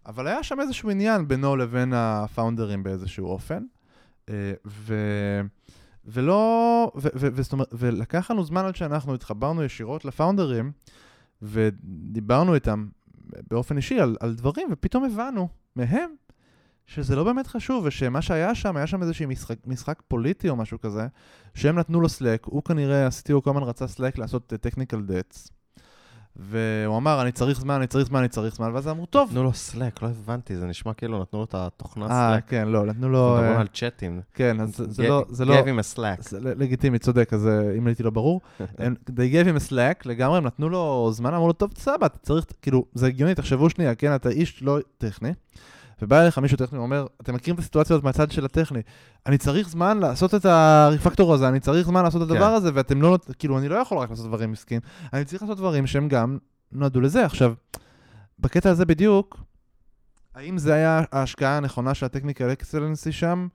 אבל 0.07 0.27
היה 0.27 0.43
שם 0.43 0.61
איזשהו 0.61 0.91
עניין 0.91 1.29
בינו 1.29 1.57
לבין 1.57 1.93
הפאונדרים 1.93 2.83
באיזשהו 2.83 3.27
אופן. 3.27 3.65
אה, 4.29 4.53
ו... 4.67 4.95
ולא, 6.07 6.93
וזאת 6.97 7.53
אומרת, 7.53 7.69
ולקח 7.73 8.31
לנו 8.31 8.45
זמן 8.45 8.65
עד 8.65 8.77
שאנחנו 8.77 9.15
התחברנו 9.15 9.65
ישירות 9.65 10.05
לפאונדרים, 10.05 10.73
ודיברנו 11.43 12.55
איתם 12.55 12.89
באופן 13.51 13.77
אישי 13.77 14.01
על, 14.01 14.17
על 14.21 14.35
דברים, 14.35 14.69
ופתאום 14.71 15.05
הבנו 15.05 15.49
מהם 15.77 16.15
שזה 16.87 17.17
לא 17.17 17.25
באמת 17.25 17.47
חשוב, 17.47 17.85
ושמה 17.87 18.23
שהיה 18.23 18.55
שם, 18.55 18.77
היה 18.77 18.87
שם 18.87 19.03
איזשהו 19.03 19.29
משחק, 19.29 19.57
משחק 19.67 20.03
פוליטי 20.09 20.49
או 20.49 20.57
משהו 20.57 20.81
כזה, 20.81 21.07
שהם 21.55 21.79
נתנו 21.79 22.01
לו 22.01 22.09
סלק, 22.09 22.45
הוא 22.45 22.63
כנראה, 22.63 23.07
ה-CTO 23.07 23.41
כל 23.41 23.51
הזמן 23.51 23.63
רצה 23.63 23.89
סלק 23.89 24.19
לעשות 24.19 24.53
technical 24.67 24.97
debts, 25.11 25.51
והוא 26.37 26.97
אמר, 26.97 27.23
אני 27.23 27.33
צריך 27.33 27.61
זמן, 27.61 27.75
אני 27.75 27.87
צריך 27.87 28.07
זמן, 28.07 28.19
אני 28.19 28.29
צריך 28.29 28.55
זמן, 28.55 28.71
ואז 28.75 28.89
אמרו, 28.89 29.07
טוב. 29.07 29.29
נתנו 29.31 29.43
לו 29.45 29.53
סלק, 29.53 30.03
לא 30.03 30.09
הבנתי, 30.09 30.57
זה 30.57 30.67
נשמע 30.67 30.93
כאילו 30.95 31.21
נתנו 31.23 31.39
לו 31.39 31.45
את 31.45 31.55
התוכנה 31.55 32.07
אה, 32.07 32.33
סלק. 32.35 32.49
כן, 32.49 32.69
לא, 32.69 32.87
נתנו 32.87 33.09
לו... 33.09 33.33
מדברים 33.35 33.53
אה, 33.53 33.61
על 33.61 33.67
צ'אטים. 33.67 34.21
כן, 34.35 34.61
אז 34.61 34.85
זה- 34.89 35.09
לא... 35.09 35.25
זה 35.29 35.45
לא... 35.45 35.61
Give 35.61 35.65
him 35.65 35.95
a 35.95 35.97
slack. 35.97 36.35
לגיטימי, 36.41 36.99
צודק, 36.99 37.33
אז 37.33 37.47
אה, 37.47 37.75
אם 37.79 37.87
הייתי 37.87 38.03
לא 38.03 38.11
ברור. 38.11 38.41
They 39.11 39.33
gave 39.33 39.47
him 39.47 39.67
a 39.67 39.71
slack, 39.71 40.03
לגמרי, 40.05 40.39
הם 40.39 40.47
נתנו 40.47 40.69
לו 40.69 41.11
זמן, 41.13 41.35
אמרו 41.35 41.47
לו, 41.47 41.53
טוב, 41.53 41.71
סבבה, 41.77 42.07
אתה 42.07 42.19
צריך, 42.19 42.45
כאילו, 42.63 42.85
זה 42.95 43.07
הגיוני, 43.07 43.35
תחשבו 43.35 43.71
שנייה, 43.71 43.95
כן, 43.95 44.15
אתה 44.15 44.29
איש 44.29 44.63
לא 44.63 44.79
טכני, 44.99 45.33
ובא 46.03 46.23
אליך 46.23 46.39
מישהו 46.39 46.57
טכני 46.57 46.79
ואומר, 46.79 47.07
אתם 47.21 47.35
מכירים 47.35 47.55
את 47.55 47.61
הסיטואציה 47.61 47.95
הזאת 47.95 48.05
מהצד 48.05 48.31
של 48.31 48.45
הטכני, 48.45 48.81
אני 49.27 49.39
צריך 49.39 49.69
זמן 49.69 49.99
לעשות 49.99 50.35
את 50.35 50.45
הרפקטור 50.45 51.35
הזה, 51.35 51.49
אני 51.49 51.61
צריך 51.61 51.87
זמן 51.87 52.03
לעשות 52.03 52.23
את 52.23 52.31
הדבר 52.31 52.49
כן. 52.49 52.55
הזה, 52.55 52.71
ואתם 52.75 53.03
לא, 53.03 53.19
כאילו, 53.39 53.59
אני 53.59 53.69
לא 53.69 53.75
יכול 53.75 53.99
רק 53.99 54.11
לעשות 54.11 54.27
דברים 54.27 54.53
עסקיים, 54.53 54.81
אני 55.13 55.25
צריך 55.25 55.43
לעשות 55.43 55.59
דברים 55.59 55.87
שהם 55.87 56.09
גם 56.09 56.39
נועדו 56.73 57.01
לזה. 57.01 57.25
עכשיו, 57.25 57.55
בקטע 58.39 58.71
הזה 58.71 58.85
בדיוק, 58.85 59.41
האם 60.35 60.59
זה 60.59 60.75
היה 60.75 61.03
ההשקעה 61.13 61.57
הנכונה 61.57 61.95
של 61.95 62.07
הטכניקל 62.07 62.53
אקסלנסי 62.53 63.13
שם? 63.13 63.49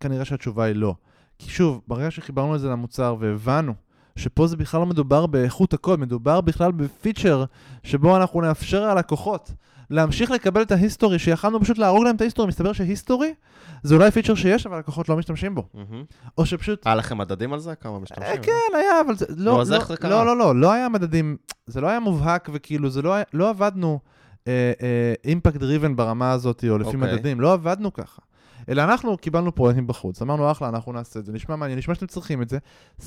כנראה 0.00 0.24
שהתשובה 0.24 0.64
היא 0.64 0.74
לא. 0.74 0.94
כי 1.38 1.50
שוב, 1.50 1.80
ברגע 1.88 2.10
שחיברנו 2.10 2.54
את 2.54 2.60
זה 2.60 2.68
למוצר 2.68 3.16
והבנו 3.20 3.74
שפה 4.16 4.46
זה 4.46 4.56
בכלל 4.56 4.80
לא 4.80 4.86
מדובר 4.86 5.26
באיכות 5.26 5.74
הקוד, 5.74 6.00
מדובר 6.00 6.40
בכלל 6.40 6.72
בפיצ'ר 6.72 7.44
שבו 7.82 8.16
אנחנו 8.16 8.40
נאפשר 8.40 8.94
ללקוחות 8.94 9.52
להמשיך 9.90 10.30
לקבל 10.30 10.62
את 10.62 10.72
ההיסטורי, 10.72 11.18
שיכלנו 11.18 11.60
פשוט 11.60 11.78
להרוג 11.78 12.04
להם 12.04 12.16
את 12.16 12.20
ההיסטורי, 12.20 12.48
מסתבר 12.48 12.72
שהיסטורי 12.72 13.34
זה 13.82 13.94
אולי 13.94 14.10
פיצ'ר 14.10 14.34
שיש, 14.34 14.66
אבל 14.66 14.78
לקוחות 14.78 15.08
לא 15.08 15.16
משתמשים 15.16 15.54
בו. 15.54 15.62
מהמם. 15.74 16.04
או 16.38 16.46
שפשוט... 16.46 16.86
היה 16.86 16.94
לכם 16.94 17.18
מדדים 17.18 17.52
על 17.52 17.58
זה? 17.58 17.74
כמה 17.74 17.98
משתמשים? 17.98 18.32
אה, 18.32 18.38
כן, 18.38 18.76
היה, 18.76 19.00
אבל 19.06 19.16
זה 19.16 19.26
לא... 19.36 19.62
לא- 19.68 19.96
קרה? 19.96 20.10
לא, 20.10 20.26
לא, 20.26 20.36
לא, 20.36 20.56
לא 20.56 20.72
היה 20.72 20.88
מדדים, 20.88 21.36
זה 21.66 21.80
לא 21.80 21.88
היה 21.88 22.00
מובהק 22.00 22.48
וכאילו, 22.52 22.90
זה 22.90 23.02
לא 23.02 23.14
היה, 23.14 23.24
לא 23.32 23.48
עבדנו 23.48 24.00
impact 25.24 25.56
driven 25.56 25.96
ברמה 25.96 26.32
הזאת, 26.32 26.64
או 26.68 26.78
לפי 26.78 26.96
אוקיי. 26.96 27.00
מדדים, 27.00 27.40
לא 27.40 27.52
עבדנו 27.52 27.92
ככה. 27.92 28.22
אלא 28.68 28.84
אנחנו 28.84 29.16
קיבלנו 29.18 29.54
פרויקטים 29.54 29.86
בחוץ, 29.86 30.22
אמרנו 30.22 30.50
אחלה, 30.50 30.68
אנחנו 30.68 30.92
נעשה 30.92 31.20
את 31.20 31.24
זה, 31.26 31.32
נשמע 31.32 31.56
מעניין, 31.56 31.78
נשמע 31.78 31.94
שאתם 31.94 32.06
צריכים 32.06 32.42
את 32.42 32.48
זה. 32.48 32.58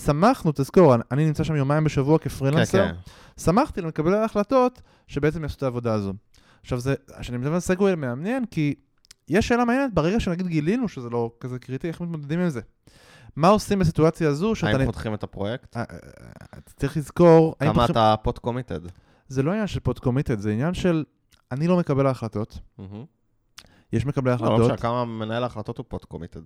שמחנו, 0.05 0.51
תזכור, 0.55 0.95
אני- 1.11 1.25
נמצא 1.25 1.43
שם 1.43 1.55
יומיים 1.55 1.83
בשבוע 1.83 2.17
כן, 2.17 2.23
כפרילנסר, 2.29 2.87
כן. 2.87 2.95
שמחתי 3.41 3.81
לקבל 3.81 4.13
ההחלטות 4.13 4.81
שבעצם 5.07 5.43
יעשו 5.43 5.57
את 5.57 5.63
העבודה 5.63 5.93
הזו. 5.93 6.13
עכשיו, 6.61 6.79
זה, 6.79 6.95
כשאני 7.19 7.37
מדבר 7.37 7.53
על 7.53 7.59
segue 7.59 7.95
מעניין, 7.95 8.45
כי 8.45 8.75
יש 9.29 9.47
שאלה 9.47 9.65
מעניינת, 9.65 9.93
ברגע 9.93 10.19
שנגיד 10.19 10.47
גילינו 10.47 10.87
שזה 10.87 11.09
לא 11.09 11.31
כזה 11.39 11.59
קריטי, 11.59 11.87
איך 11.87 12.01
מתמודדים 12.01 12.39
עם 12.39 12.49
זה? 12.49 12.61
מה 13.35 13.47
עושים 13.47 13.79
בסיטואציה 13.79 14.29
הזו 14.29 14.55
שאתה... 14.55 14.77
האם 14.77 14.85
פותחים 14.85 15.13
את 15.13 15.23
הפרויקט? 15.23 15.77
אה, 15.77 15.81
אה, 15.91 15.97
אתה 16.57 16.71
צריך 16.75 16.97
לזכור, 16.97 17.55
כמה 17.59 17.85
אתה 17.85 18.15
fully 18.23 18.39
committed? 18.39 18.79
זה 19.27 19.43
לא 19.43 19.51
עניין 19.51 19.67
של 19.67 19.79
fully 19.79 19.99
committed, 19.99 20.39
זה 20.39 20.51
עניין 20.51 20.73
של 20.73 21.03
אני 21.51 21.67
לא 21.67 21.77
מקבל 21.77 22.07
ההחלטות, 22.07 22.59
יש 23.93 24.06
מקבלי 24.06 24.32
לא, 24.32 24.38
לא 24.39 24.45
החלטות, 24.45 24.65
משנה, 24.65 24.78
כמה 24.78 25.06
מנהל 25.06 25.43
ההחלטות 25.43 25.78
הוא 25.78 25.86
fully 25.88 26.05
committed? 26.05 26.41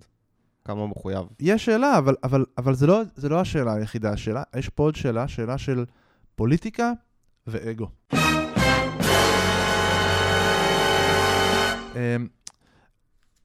כמה 0.64 0.80
הוא 0.80 0.88
מחויב? 0.88 1.26
יש 1.40 1.64
שאלה, 1.64 1.98
אבל, 1.98 2.14
אבל, 2.24 2.44
אבל 2.58 2.74
זה, 2.74 2.86
לא, 2.86 3.02
זה 3.14 3.28
לא 3.28 3.40
השאלה 3.40 3.74
היחידה, 3.74 4.10
השאלה, 4.10 4.42
יש 4.56 4.68
פה 4.68 4.82
עוד 4.82 4.96
שאלה, 4.96 5.28
שאלה 5.28 5.58
של 5.58 5.84
פוליטיקה 6.34 6.92
ואגו. 7.46 7.88
אמ, 11.94 12.28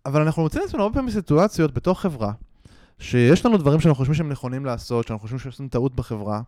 אבל 0.06 0.22
אנחנו 0.22 0.42
מוצאים 0.44 0.64
את 0.64 0.68
עצמנו 0.68 0.84
הרבה 0.84 0.96
פעמים 0.96 1.12
סיטואציות 1.12 1.74
בתוך 1.74 2.02
חברה, 2.02 2.32
שיש 3.00 3.46
לנו 3.46 3.58
דברים 3.58 3.80
שאנחנו 3.80 3.96
חושבים 3.98 4.16
שהם 4.16 4.30
נכונים 4.30 4.66
לעשות, 4.66 5.08
שאנחנו 5.08 5.22
חושבים 5.22 5.40
שעושים 5.40 5.68
טעות 5.68 5.96
בחברה, 5.96 6.42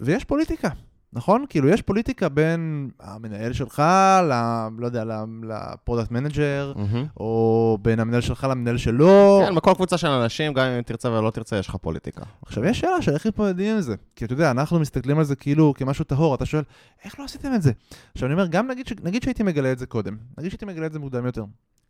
ויש 0.00 0.24
פוליטיקה, 0.24 0.68
נכון? 1.14 1.44
כאילו, 1.48 1.68
יש 1.68 1.82
פוליטיקה 1.82 2.28
בין 2.28 2.90
המנהל 3.00 3.52
שלך, 3.52 3.82
ל... 4.28 4.32
לא 4.78 4.86
יודע, 4.86 5.04
ל 5.42 5.51
product 5.51 6.10
manager, 6.10 6.72
או 7.16 7.78
בין 7.82 8.00
המנהל 8.00 8.20
שלך 8.20 8.46
למנהל 8.50 8.76
שלו. 8.76 9.42
כן, 9.48 9.54
בכל 9.54 9.74
קבוצה 9.74 9.98
של 9.98 10.06
אנשים, 10.06 10.52
גם 10.52 10.66
אם 10.66 10.82
תרצה 10.82 11.10
ולא 11.10 11.30
תרצה, 11.30 11.56
יש 11.56 11.68
לך 11.68 11.76
פוליטיקה. 11.76 12.22
עכשיו, 12.42 12.64
יש 12.64 12.80
שאלה 12.80 13.02
של 13.02 13.12
איך 13.12 13.26
מתמודדים 13.26 13.74
עם 13.74 13.80
זה. 13.80 13.94
כי 14.16 14.24
אתה 14.24 14.32
יודע, 14.32 14.50
אנחנו 14.50 14.80
מסתכלים 14.80 15.18
על 15.18 15.24
זה 15.24 15.36
כאילו 15.36 15.74
כמשהו 15.76 16.04
טהור, 16.04 16.34
אתה 16.34 16.46
שואל, 16.46 16.62
איך 17.04 17.18
לא 17.18 17.24
עשיתם 17.24 17.54
את 17.54 17.62
זה? 17.62 17.72
עכשיו, 18.12 18.26
אני 18.26 18.34
אומר, 18.34 18.46
גם 18.46 18.66
נגיד, 18.66 18.86
ש... 18.86 18.92
נגיד 19.02 19.22
שהייתי 19.22 19.42
מגלה 19.42 19.72
את 19.72 19.78
זה 19.78 19.86
קודם, 19.86 20.16
נגיד 20.38 20.50
שהייתי 20.50 20.64
מגלה 20.64 20.86
את 20.86 20.92
זה 20.92 20.98
מוקדם 20.98 21.26
יותר. 21.26 21.44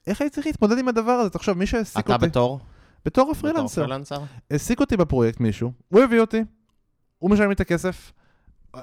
איך 0.06 0.20
הייתי 0.20 0.34
צריך 0.34 0.46
להתמודד 0.46 0.78
עם 0.78 0.88
הדבר 0.88 1.12
הזה? 1.12 1.30
תחשוב, 1.30 1.58
מי 1.58 1.66
שהעסיק 1.66 2.04
אתה 2.04 2.14
אותי... 2.14 2.26
בתור? 2.26 2.60
בתור 3.04 3.24
בתור 3.24 3.30
הפרילנסר. 3.30 3.82
פרילנסר? 3.82 4.18
העסיק 4.50 4.80
אותי 4.80 4.96
בפרויקט 4.96 5.40
מישהו, 5.40 5.72
הוא 5.88 6.02
הביא 6.02 6.20
אותי, 6.20 6.44
הוא 7.18 7.30
משלם 7.30 7.48
לי 7.48 7.54
את 7.54 7.60
הכסף, 7.60 8.12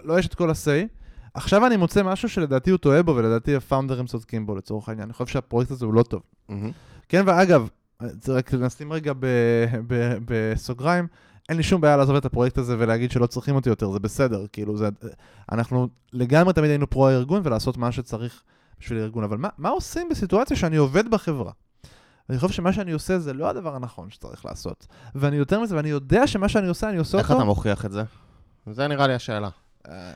לא 0.04 0.20
יש 0.20 0.28
את 0.28 0.36
כל 0.36 0.50
ה-say. 0.50 0.88
עכשיו 1.34 1.66
אני 1.68 1.78
מוצא 1.78 2.04
משהו 2.04 2.30
שלדעתי 2.30 2.70
הוא 2.70 2.78
טועה 2.78 3.04
בו, 3.04 3.16
ולדעתי 3.16 3.56
הפאונדרים 3.56 4.06
צודקים 4.06 4.46
בו 4.46 4.56
לצורך 4.56 4.90
העניין. 4.90 5.08
אני 5.08 5.14
חושב 5.14 5.28
שהפרויקט 5.28 5.72
הזה 5.72 5.86
הוא 5.86 5.94
לא 5.94 6.04
טוב. 6.04 6.22
מהמם. 6.50 6.72
כן, 7.10 7.24
ואגב, 7.28 7.68
רק 8.28 8.54
נשים 8.54 8.94
רגע 8.94 9.14
ב- 9.20 9.66
ב- 9.88 10.18
בסוגריים, 10.26 11.08
אין 11.50 11.58
לי 11.58 11.64
שום 11.64 11.82
בעיה 11.82 11.98
לעזוב 11.98 12.16
את 12.16 12.26
הפרויקט 12.26 12.58
הזה 12.58 12.76
ולהגיד 12.80 13.12
שלא 13.12 13.26
צריכים 13.26 13.56
אותי 13.56 13.70
יותר, 13.70 13.92
זה 13.92 14.00
בסדר, 14.00 14.46
כאילו, 14.54 14.78
זה, 14.78 14.90
אנחנו 15.52 15.88
לגמרי 16.14 16.54
תמיד 16.54 16.70
היינו 16.70 16.90
פרו 16.90 17.08
הארגון 17.08 17.42
ולעשות 17.46 17.78
מה 17.78 17.92
שצריך 17.92 18.44
בשביל 18.80 19.00
הארגון, 19.00 19.24
אבל 19.24 19.38
מה, 19.38 19.50
מה 19.58 19.70
עושים 19.70 20.08
בסיטואציה 20.10 20.58
שאני 20.58 20.78
עובד 20.78 21.12
בחברה? 21.12 21.52
אני 22.30 22.40
חושב 22.40 22.54
שמה 22.54 22.74
שאני 22.74 22.92
עושה 22.92 23.20
זה 23.20 23.34
לא 23.34 23.50
הדבר 23.50 23.76
הנכון 23.76 24.10
שצריך 24.10 24.46
לעשות. 24.46 24.88
ואני 25.16 25.36
יותר 25.36 25.60
מזה, 25.60 25.76
ואני 25.76 25.90
יודע 25.90 26.28
שמה 26.28 26.50
שאני 26.50 26.68
עושה, 26.68 26.90
אני 26.90 26.98
עושה 26.98 27.18
איך 27.18 27.30
אותו... 27.32 27.42
אתה 27.42 27.46
מוכיח 27.46 27.86
את 27.86 27.92
זה? 27.92 28.04
זה 28.72 28.88
נראה 28.88 29.08
לי 29.08 29.14
השאלה. 29.14 29.50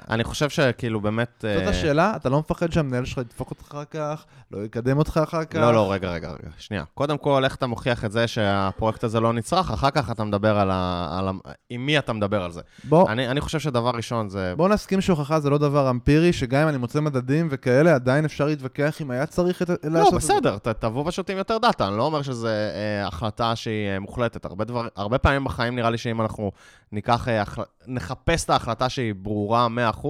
אני 0.09 0.23
חושב 0.23 0.49
שכאילו 0.49 1.01
באמת... 1.01 1.45
זאת 1.57 1.63
אה, 1.63 1.69
השאלה, 1.69 2.15
אתה 2.15 2.29
לא 2.29 2.39
מפחד 2.39 2.71
שהמנהל 2.71 3.05
שלך 3.05 3.17
ידפוק 3.17 3.49
אותך 3.49 3.67
אחר 3.71 3.83
כך, 3.85 4.25
לא 4.51 4.65
יקדם 4.65 4.97
אותך 4.97 5.19
אחר 5.23 5.45
כך? 5.45 5.59
לא, 5.59 5.73
לא, 5.73 5.91
רגע, 5.91 6.11
רגע, 6.11 6.29
רגע, 6.29 6.49
שנייה. 6.57 6.83
קודם 6.93 7.17
כל, 7.17 7.43
איך 7.43 7.55
אתה 7.55 7.67
מוכיח 7.67 8.05
את 8.05 8.11
זה 8.11 8.27
שהפרויקט 8.27 9.03
הזה 9.03 9.19
לא 9.19 9.33
נצרך, 9.33 9.71
אחר 9.71 9.89
כך 9.89 10.11
אתה 10.11 10.23
מדבר 10.23 10.59
על 10.59 10.71
ה... 10.71 11.07
על 11.19 11.27
ה... 11.27 11.31
עם 11.69 11.85
מי 11.85 11.99
אתה 11.99 12.13
מדבר 12.13 12.43
על 12.43 12.51
זה. 12.51 12.61
בוא, 12.83 13.09
אני, 13.09 13.27
אני 13.27 13.41
חושב 13.41 13.59
שדבר 13.59 13.91
ראשון 13.91 14.29
זה... 14.29 14.53
בוא 14.57 14.69
נסכים 14.69 15.01
שהוכחה 15.01 15.39
זה 15.39 15.49
לא 15.49 15.57
דבר 15.57 15.89
אמפירי, 15.89 16.33
שגם 16.33 16.61
אם 16.61 16.67
אני 16.67 16.77
מוצא 16.77 17.01
מדדים 17.01 17.47
וכאלה, 17.51 17.95
עדיין 17.95 18.25
אפשר 18.25 18.45
להתווכח 18.45 19.01
אם 19.01 19.11
היה 19.11 19.25
צריך 19.25 19.61
את, 19.61 19.69
לא, 19.83 20.07
את. 20.07 20.13
בסדר, 20.13 20.57
ת, 20.57 20.67
תבוא 20.67 21.03
פשוט 21.07 21.29
עם 21.29 21.37
יותר 21.37 21.57
דאטה, 21.57 21.87
אני 21.87 21.97
לא 21.97 22.03
אומר 22.03 22.21
שזו 22.21 22.47
אה, 22.47 23.07
החלטה 23.07 23.55
שהיא 23.55 23.89
אה, 23.89 23.99
מוחלטת. 23.99 24.45
הרבה, 24.45 24.65
דבר, 24.65 24.87
הרבה 24.95 25.17
פעמים 25.17 25.43
בחיים 25.43 25.75
נראה 25.75 25.89
לי 25.89 25.97
שאם 25.97 26.21
אנחנו 26.21 26.51
ניקח, 26.91 27.27
אה, 27.27 27.41
החל... 27.41 27.63
נחפש 27.87 28.45
את 28.45 28.49
ההחלטה 28.49 28.89
שהיא 28.89 29.13
ברורה 29.15 29.54
100%, 29.55 30.07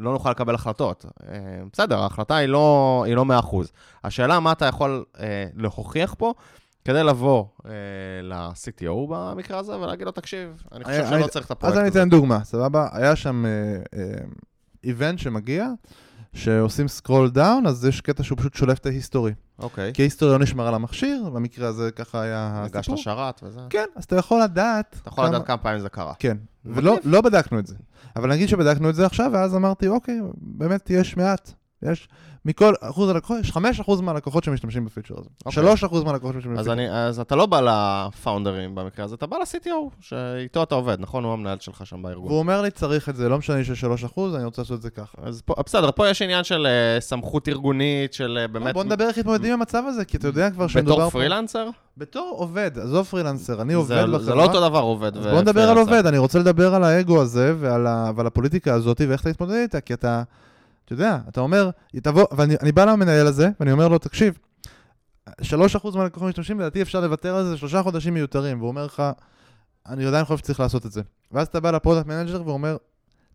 לא 0.00 0.12
נוכל 0.12 0.30
לקבל 0.30 0.54
החלטות. 0.54 1.04
אה, 1.28 1.34
בסדר, 1.72 1.98
ההחלטה 1.98 2.36
היא 2.36 2.48
לא, 2.48 3.02
היא 3.06 3.14
לא 3.14 3.24
100%. 3.24 3.56
השאלה 4.04 4.40
מה 4.40 4.52
אתה 4.52 4.66
יכול 4.66 5.04
אה, 5.20 5.46
להוכיח 5.56 6.14
פה, 6.18 6.34
כדי 6.84 7.04
לבוא 7.04 7.44
אה, 7.66 7.70
ל-CTO 8.22 8.92
במקרה 9.08 9.58
הזה 9.58 9.76
ולהגיד 9.78 10.06
לו, 10.06 10.12
תקשיב, 10.12 10.62
אני 10.72 10.84
חושב 10.84 10.96
אני- 11.00 11.08
שלא 11.08 11.16
אני- 11.16 11.28
צריך 11.28 11.46
את 11.46 11.50
הפרויקט 11.50 11.76
אז 11.76 11.80
אני 11.80 11.88
הזה. 11.88 12.02
אתן 12.02 12.08
דוגמה, 12.10 12.44
סבבה? 12.44 12.88
היה 12.92 13.16
שם 13.16 13.44
איבנט 14.84 15.18
שמגיע, 15.18 15.68
שעושים 16.34 16.88
scroll 16.88 17.30
down, 17.30 17.66
אז 17.66 17.84
יש 17.86 18.00
קטע 18.00 18.22
שהוא 18.22 18.38
פשוט 18.38 18.54
שולף 18.54 18.78
את 18.78 18.86
ה 18.86 18.91
history. 18.91 19.32
אוקיי, 19.58 19.92
כי 19.94 20.02
ה 20.02 20.06
history 20.06 20.32
לא 20.32 20.38
נשמר 20.38 20.66
על 20.66 20.74
המכשיר, 20.74 21.30
במקרה 21.32 21.68
הזה 21.68 21.90
ככה 21.90 22.22
היה 22.22 22.62
הגשת 22.64 22.76
הסיפור. 22.76 22.96
שרת 22.96 23.40
וזה. 23.42 23.60
כן, 23.70 23.86
אז 23.96 24.04
אתה 24.04 24.16
יכול 24.16 24.42
לדעת... 24.42 24.96
אתה 25.02 25.08
יכול 25.08 25.26
לדעת 25.26 25.46
כמה 25.46 25.56
פעמים 25.56 25.80
זה 25.80 25.88
קרה. 25.88 26.12
כן. 26.18 26.36
ולא 26.64 26.96
לא 27.04 27.20
בדקנו 27.20 27.58
את 27.58 27.66
זה. 27.66 27.74
אבל 28.16 28.30
נגיד 28.30 28.48
שבדקנו 28.48 28.90
את 28.90 28.94
זה 28.94 29.06
עכשיו, 29.06 29.30
ואז 29.32 29.56
אמרתי, 29.56 29.88
אוקיי, 29.88 30.20
באמת 30.36 30.90
יש 30.90 31.16
מעט. 31.16 31.52
יש, 31.84 32.08
מכל 32.44 32.74
אחוז 32.80 33.10
הלקוחות, 33.10 33.40
יש 33.40 33.50
5% 33.50 34.02
מהלקוחות 34.02 34.44
שמשתמשים 34.44 34.84
בפיצ'ר 34.84 35.14
הזה. 35.18 35.28
אוקיי. 35.46 35.88
3% 35.90 36.04
מהלקוחות 36.04 36.34
שמשתמשים 36.34 36.58
אז, 36.58 36.66
בפיצ'ר. 36.66 36.72
אני, 36.72 36.90
אז 36.90 37.20
אתה 37.20 37.36
לא 37.36 37.46
בא 37.46 37.60
לפאונדרים 37.60 38.74
במקרה 38.74 39.04
הזה, 39.04 39.14
אתה 39.14 39.26
בא 39.26 39.36
ל-CTO, 39.36 39.90
שאיתו 40.00 40.62
אתה 40.62 40.74
עובד, 40.74 40.96
נכון? 41.00 41.24
הוא 41.24 41.32
המנהל 41.32 41.58
שלך 41.60 41.86
שם 41.86 42.02
בארגון. 42.02 42.26
והוא 42.26 42.38
אומר 42.38 42.62
לי, 42.62 42.70
צריך 42.70 43.08
את 43.08 43.16
זה, 43.16 43.28
לא 43.28 43.38
משנה 43.38 43.64
שיש 43.64 43.84
3%, 43.84 43.86
אני 44.34 44.44
רוצה 44.44 44.62
לעשות 44.62 44.76
את 44.76 44.82
זה 44.82 44.90
ככה. 44.90 45.18
אז 45.22 45.42
פה, 45.44 45.54
בסדר, 45.66 45.90
פה 45.90 46.08
יש 46.08 46.22
עניין 46.22 46.44
של 46.44 46.66
אה, 46.66 47.00
סמכות 47.00 47.48
ארגונית, 47.48 48.12
של 48.12 48.38
אה, 48.40 48.48
באמת... 48.48 48.74
בוא 48.74 48.84
נדבר 48.84 49.08
איך 49.08 49.18
מתמודדים 49.18 49.52
עם 49.52 49.58
המצב 49.58 49.82
הזה, 49.86 50.04
כי 50.04 50.16
אתה 50.16 50.28
יודע 50.28 50.50
כבר 50.50 50.66
שמדובר 50.66 50.96
בתור 50.96 51.10
פה... 51.10 51.18
פרילנסר? 51.18 51.68
בתור 51.96 52.34
עובד, 52.38 52.70
עזוב 52.78 53.06
פרילנסר, 53.06 53.62
אני 53.62 53.72
עובד 53.72 54.02
בחברה. 54.02 54.18
זה 54.18 54.34
לא 54.34 54.42
אותו 54.42 54.68
דבר 54.68 54.80
עובד 54.80 55.16
אז 55.16 55.26
בוא 55.26 55.40
נדבר 55.40 55.68
על. 55.70 55.78
עובד, 55.78 56.06
אני 56.06 56.18
רוצה 56.18 56.38
לדבר 56.38 56.74
על 56.74 56.84
האגו 56.84 57.22
הזה 57.22 57.54
ועל, 57.60 57.86
ה... 57.86 58.10
ועל 58.16 58.26
הפוליטיקה 58.26 58.74
הזאת 58.74 59.00
ואיך 59.08 59.20
אתה 59.20 59.30
מתמודד 59.30 59.54
איתה, 59.54 59.80
כי 59.80 59.94
אתה, 59.94 60.22
אתה 60.84 60.92
יודע, 60.92 61.18
אתה 61.28 61.40
אומר, 61.40 61.70
תבוא, 62.02 62.26
ואני 62.36 62.54
אני 62.62 62.72
בא 62.72 62.84
למנהל 62.84 63.26
הזה, 63.26 63.48
ואני 63.60 63.72
אומר 63.72 63.88
לו, 63.88 63.98
תקשיב, 63.98 64.38
3% 65.28 65.96
מהלקוחות 65.96 66.28
משתמשים, 66.28 66.60
לדעתי 66.60 66.82
אפשר 66.82 67.00
לוותר 67.00 67.36
על 67.36 67.44
זה 67.44 67.56
שלושה 67.56 67.82
חודשים 67.82 68.14
מיותרים, 68.14 68.58
והוא 68.58 68.68
אומר 68.68 68.86
לך, 68.86 69.02
אני 69.88 70.06
עדיין 70.06 70.24
חושב 70.24 70.38
שצריך 70.38 70.60
לעשות 70.60 70.86
את 70.86 70.92
זה. 70.92 71.02
ואז 71.32 71.46
אתה 71.46 71.60
בא 71.60 71.70
ל 71.70 71.74
product 71.74 72.06
manager 72.06 72.42
ואומר, 72.46 72.76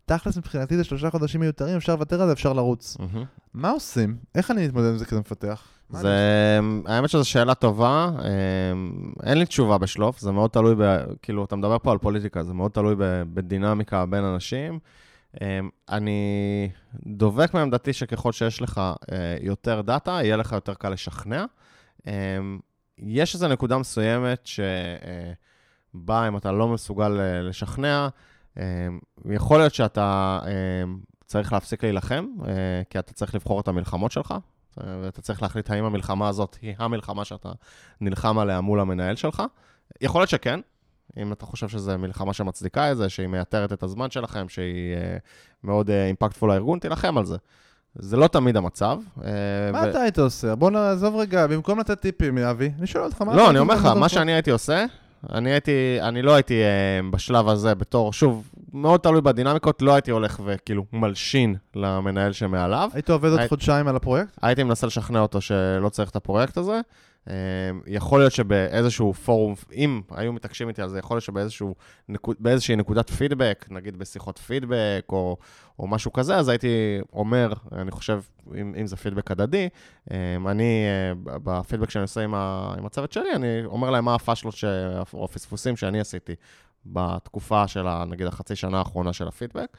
תכלס 0.06 0.36
מבחינתי 0.36 0.76
זה 0.76 0.84
שלושה 0.84 1.10
חודשים 1.10 1.40
מיותרים, 1.40 1.76
אפשר 1.76 1.92
לוותר 1.94 2.20
על 2.20 2.26
זה, 2.26 2.32
אפשר 2.32 2.52
לרוץ. 2.52 2.96
מהמם. 2.98 3.24
מה 3.54 3.70
עושים? 3.70 4.16
איך 4.34 4.50
אני 4.50 4.66
מתמודד 4.66 4.88
עם 4.88 4.98
זה 4.98 5.04
כזה 5.04 5.20
מפתח? 5.20 5.62
זה, 5.90 6.60
האמת 6.86 7.10
שזו 7.10 7.24
שאלה 7.24 7.54
טובה, 7.54 8.10
אה, 8.18 8.30
אין 9.22 9.38
לי 9.38 9.46
תשובה 9.46 9.78
בשלוף, 9.78 10.20
זה 10.20 10.32
מאוד 10.32 10.50
תלוי, 10.50 10.74
ב, 10.78 11.04
כאילו, 11.22 11.44
אתה 11.44 11.56
מדבר 11.56 11.78
פה 11.78 11.92
על 11.92 11.98
פוליטיקה, 11.98 12.44
זה 12.44 12.54
מאוד 12.54 12.70
תלוי 12.70 12.94
ב- 12.98 13.22
בדינמיקה 13.34 14.06
בין 14.06 14.24
אנשים. 14.24 14.78
אה, 15.42 15.60
אני 15.88 16.70
דובק 17.06 17.54
מעמדתי 17.54 17.92
שככל 17.92 18.32
שיש 18.32 18.62
לך 18.62 18.80
אה, 19.12 19.36
יותר 19.40 19.80
data, 19.80 20.10
יהיה 20.10 20.36
לך 20.36 20.52
יותר 20.52 20.74
קל 20.74 20.88
לשכנע. 20.90 21.44
אה, 22.06 22.38
יש 22.98 23.34
איזו 23.34 23.48
נקודה 23.48 23.78
מסוימת 23.78 24.46
שבה 24.46 26.28
אם 26.28 26.36
אתה 26.36 26.52
לא 26.52 26.68
מסוגל 26.68 27.20
אה, 27.20 27.42
לשכנע, 27.42 28.08
אה, 28.58 28.88
יכול 29.30 29.58
להיות 29.58 29.74
שאתה 29.74 30.38
אה, 30.46 30.82
צריך 31.26 31.52
להפסיק 31.52 31.84
להילחם, 31.84 32.26
אה, 32.48 32.82
כי 32.90 32.98
אתה 32.98 33.12
צריך 33.12 33.34
לבחור 33.34 33.60
את 33.60 33.68
המלחמות 33.68 34.12
שלך, 34.12 34.34
ואתה 34.76 35.22
צריך 35.22 35.42
להחליט 35.42 35.70
האם 35.70 35.84
המלחמה 35.84 36.28
הזאת 36.28 36.56
היא 36.62 36.74
המלחמה 36.78 37.24
שאתה 37.24 37.52
נלחם 38.00 38.38
עליה 38.38 38.60
מול 38.60 38.80
המנהל 38.80 39.16
שלך. 39.16 39.42
יכול 40.00 40.20
להיות 40.20 40.30
שכן, 40.30 40.60
אם 41.16 41.32
אתה 41.32 41.46
חושב 41.46 41.68
שזו 41.68 41.98
מלחמה 41.98 42.32
שמצדיקה 42.32 42.92
את 42.92 42.96
זה, 42.96 43.08
שהיא 43.08 43.26
מייתרת 43.26 43.72
את 43.72 43.82
הזמן 43.82 44.10
שלכם, 44.10 44.48
שהיא 44.48 44.94
uh, 44.96 45.20
מאוד 45.64 45.90
אימפקטפול 45.90 46.50
uh, 46.50 46.52
לארגון, 46.52 46.78
תילחם 46.78 47.18
על 47.18 47.24
זה. 47.24 47.36
זה 47.94 48.16
לא 48.16 48.26
תמיד 48.28 48.56
המצב. 48.56 48.98
uh, 49.18 49.20
מה 49.72 49.90
אתה 49.90 50.00
היית 50.00 50.18
עושה? 50.18 50.54
בוא 50.54 50.70
נעזוב 50.70 51.16
רגע, 51.16 51.46
במקום 51.46 51.78
לתת 51.80 52.00
טיפים, 52.00 52.38
אבי, 52.38 52.72
אני 52.78 52.86
שואל 52.86 53.04
אותך, 53.04 53.22
מה 53.22 53.36
לא, 53.36 53.50
אני 53.50 53.58
אומר 53.58 53.74
לך? 53.74 53.84
מה 53.86 54.08
שאני 54.08 54.32
הייתי 54.32 54.50
עושה, 54.50 54.84
אני 55.32 55.50
הייתי, 55.50 55.98
אני 56.00 56.22
לא 56.22 56.34
הייתי 56.34 56.54
בשלב 57.10 57.48
הזה 57.48 57.74
בתור, 57.74 58.12
שוב, 58.12 58.50
מאוד 58.72 59.00
תלוי 59.00 59.20
בדינמיקות, 59.20 59.82
לא 59.82 59.94
הייתי 59.94 60.10
הולך 60.10 60.40
וכאילו 60.44 60.84
מלשין 60.92 61.56
למנהל 61.74 62.32
שמעליו. 62.32 62.90
היית 62.94 63.10
עובד 63.10 63.30
עוד 63.30 63.38
היית- 63.38 63.48
חודשיים 63.48 63.88
על 63.88 63.96
הפרויקט? 63.96 64.38
הייתי 64.42 64.62
מנסה 64.62 64.86
לשכנע 64.86 65.20
אותו 65.20 65.40
שלא 65.40 65.88
צריך 65.88 66.10
את 66.10 66.16
הפרויקט 66.16 66.56
הזה. 66.56 66.80
אה, 67.28 67.34
יכול 67.86 68.20
להיות 68.20 68.32
שבאיזשהו 68.32 69.14
פורום, 69.14 69.54
אם 69.74 70.00
היו 70.10 70.32
מתעקשים 70.32 70.68
איתי 70.68 70.82
על 70.82 70.88
זה, 70.88 70.98
יכול 70.98 71.14
להיות 71.14 71.24
שבאיזשהו, 71.24 71.74
נקוד, 72.08 72.36
באיזושהי 72.40 72.76
נקודת 72.76 73.10
פידבק, 73.10 73.66
נגיד 73.70 73.96
בשיחות 73.98 74.38
פידבק 74.38 75.04
או, 75.08 75.36
או 75.78 75.86
משהו 75.86 76.12
כזה, 76.12 76.36
אז 76.36 76.48
הייתי 76.48 76.98
אומר, 77.12 77.52
אני 77.72 77.90
חושב, 77.90 78.20
אם, 78.60 78.74
אם 78.80 78.86
זה 78.86 78.96
פידבק 78.96 79.30
הדדי, 79.30 79.68
אה, 80.10 80.36
אני, 80.46 80.84
אה, 80.86 81.12
בפידבק 81.24 81.90
שאני 81.90 82.02
עושה 82.02 82.20
עם, 82.20 82.34
ה, 82.34 82.74
עם 82.78 82.86
הצוות 82.86 83.12
שלי, 83.12 83.34
אני 83.34 83.64
אומר 83.64 83.90
להם 83.90 84.04
מה 84.04 84.14
הפאשלות 84.14 84.54
ש- 84.54 84.64
או 85.14 85.24
הפספוסים 85.24 85.76
שאני 85.76 86.00
עשיתי 86.00 86.34
בתקופה 86.86 87.68
של, 87.68 87.86
ה- 87.86 88.04
נגיד, 88.08 88.26
החצי 88.26 88.56
שנה 88.56 88.78
האחרונה 88.78 89.12
של 89.12 89.28
הפידבק. 89.28 89.76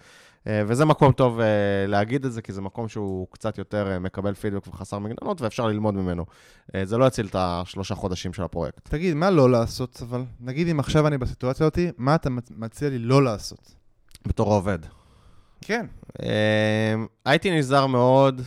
אה, 0.48 0.64
וזה 0.68 0.86
מקום 0.86 1.12
טוב 1.12 1.40
אה, 1.40 1.46
להגיד 1.88 2.26
את 2.26 2.34
זה, 2.34 2.42
כי 2.42 2.54
זה 2.54 2.62
מקום 2.62 2.88
שהוא 2.88 3.28
קצת 3.32 3.58
יותר 3.58 3.92
אה, 3.92 4.00
מקבל 4.00 4.34
פידבק 4.34 4.68
וחסר 4.68 5.00
מגננות, 5.00 5.42
ואפשר 5.42 5.68
ללמוד 5.68 5.94
ממנו. 5.94 6.26
זה 6.84 6.98
לא 6.98 7.06
יציל 7.06 7.26
את 7.26 7.36
השלושה 7.40 7.96
חודשים 7.96 8.34
של 8.34 8.44
הפרויקט. 8.44 8.90
תגיד, 8.90 9.14
מה 9.14 9.30
לא 9.30 9.52
לעשות, 9.52 10.00
אבל 10.02 10.24
נגיד 10.40 10.68
אם 10.68 10.80
עכשיו 10.80 11.08
אני 11.08 11.18
בסיטואציה 11.18 11.66
הזאת, 11.66 11.80
מה 11.98 12.16
אתה 12.16 12.30
מצ- 12.30 12.52
מציע 12.58 12.90
לי 12.90 13.00
לא 13.00 13.24
לעשות? 13.24 13.76
בתור 14.28 14.54
עובד. 14.54 14.80
כן. 15.62 15.86
הייתי 17.26 17.58
נזהר 17.58 17.88
מאוד 17.88 18.42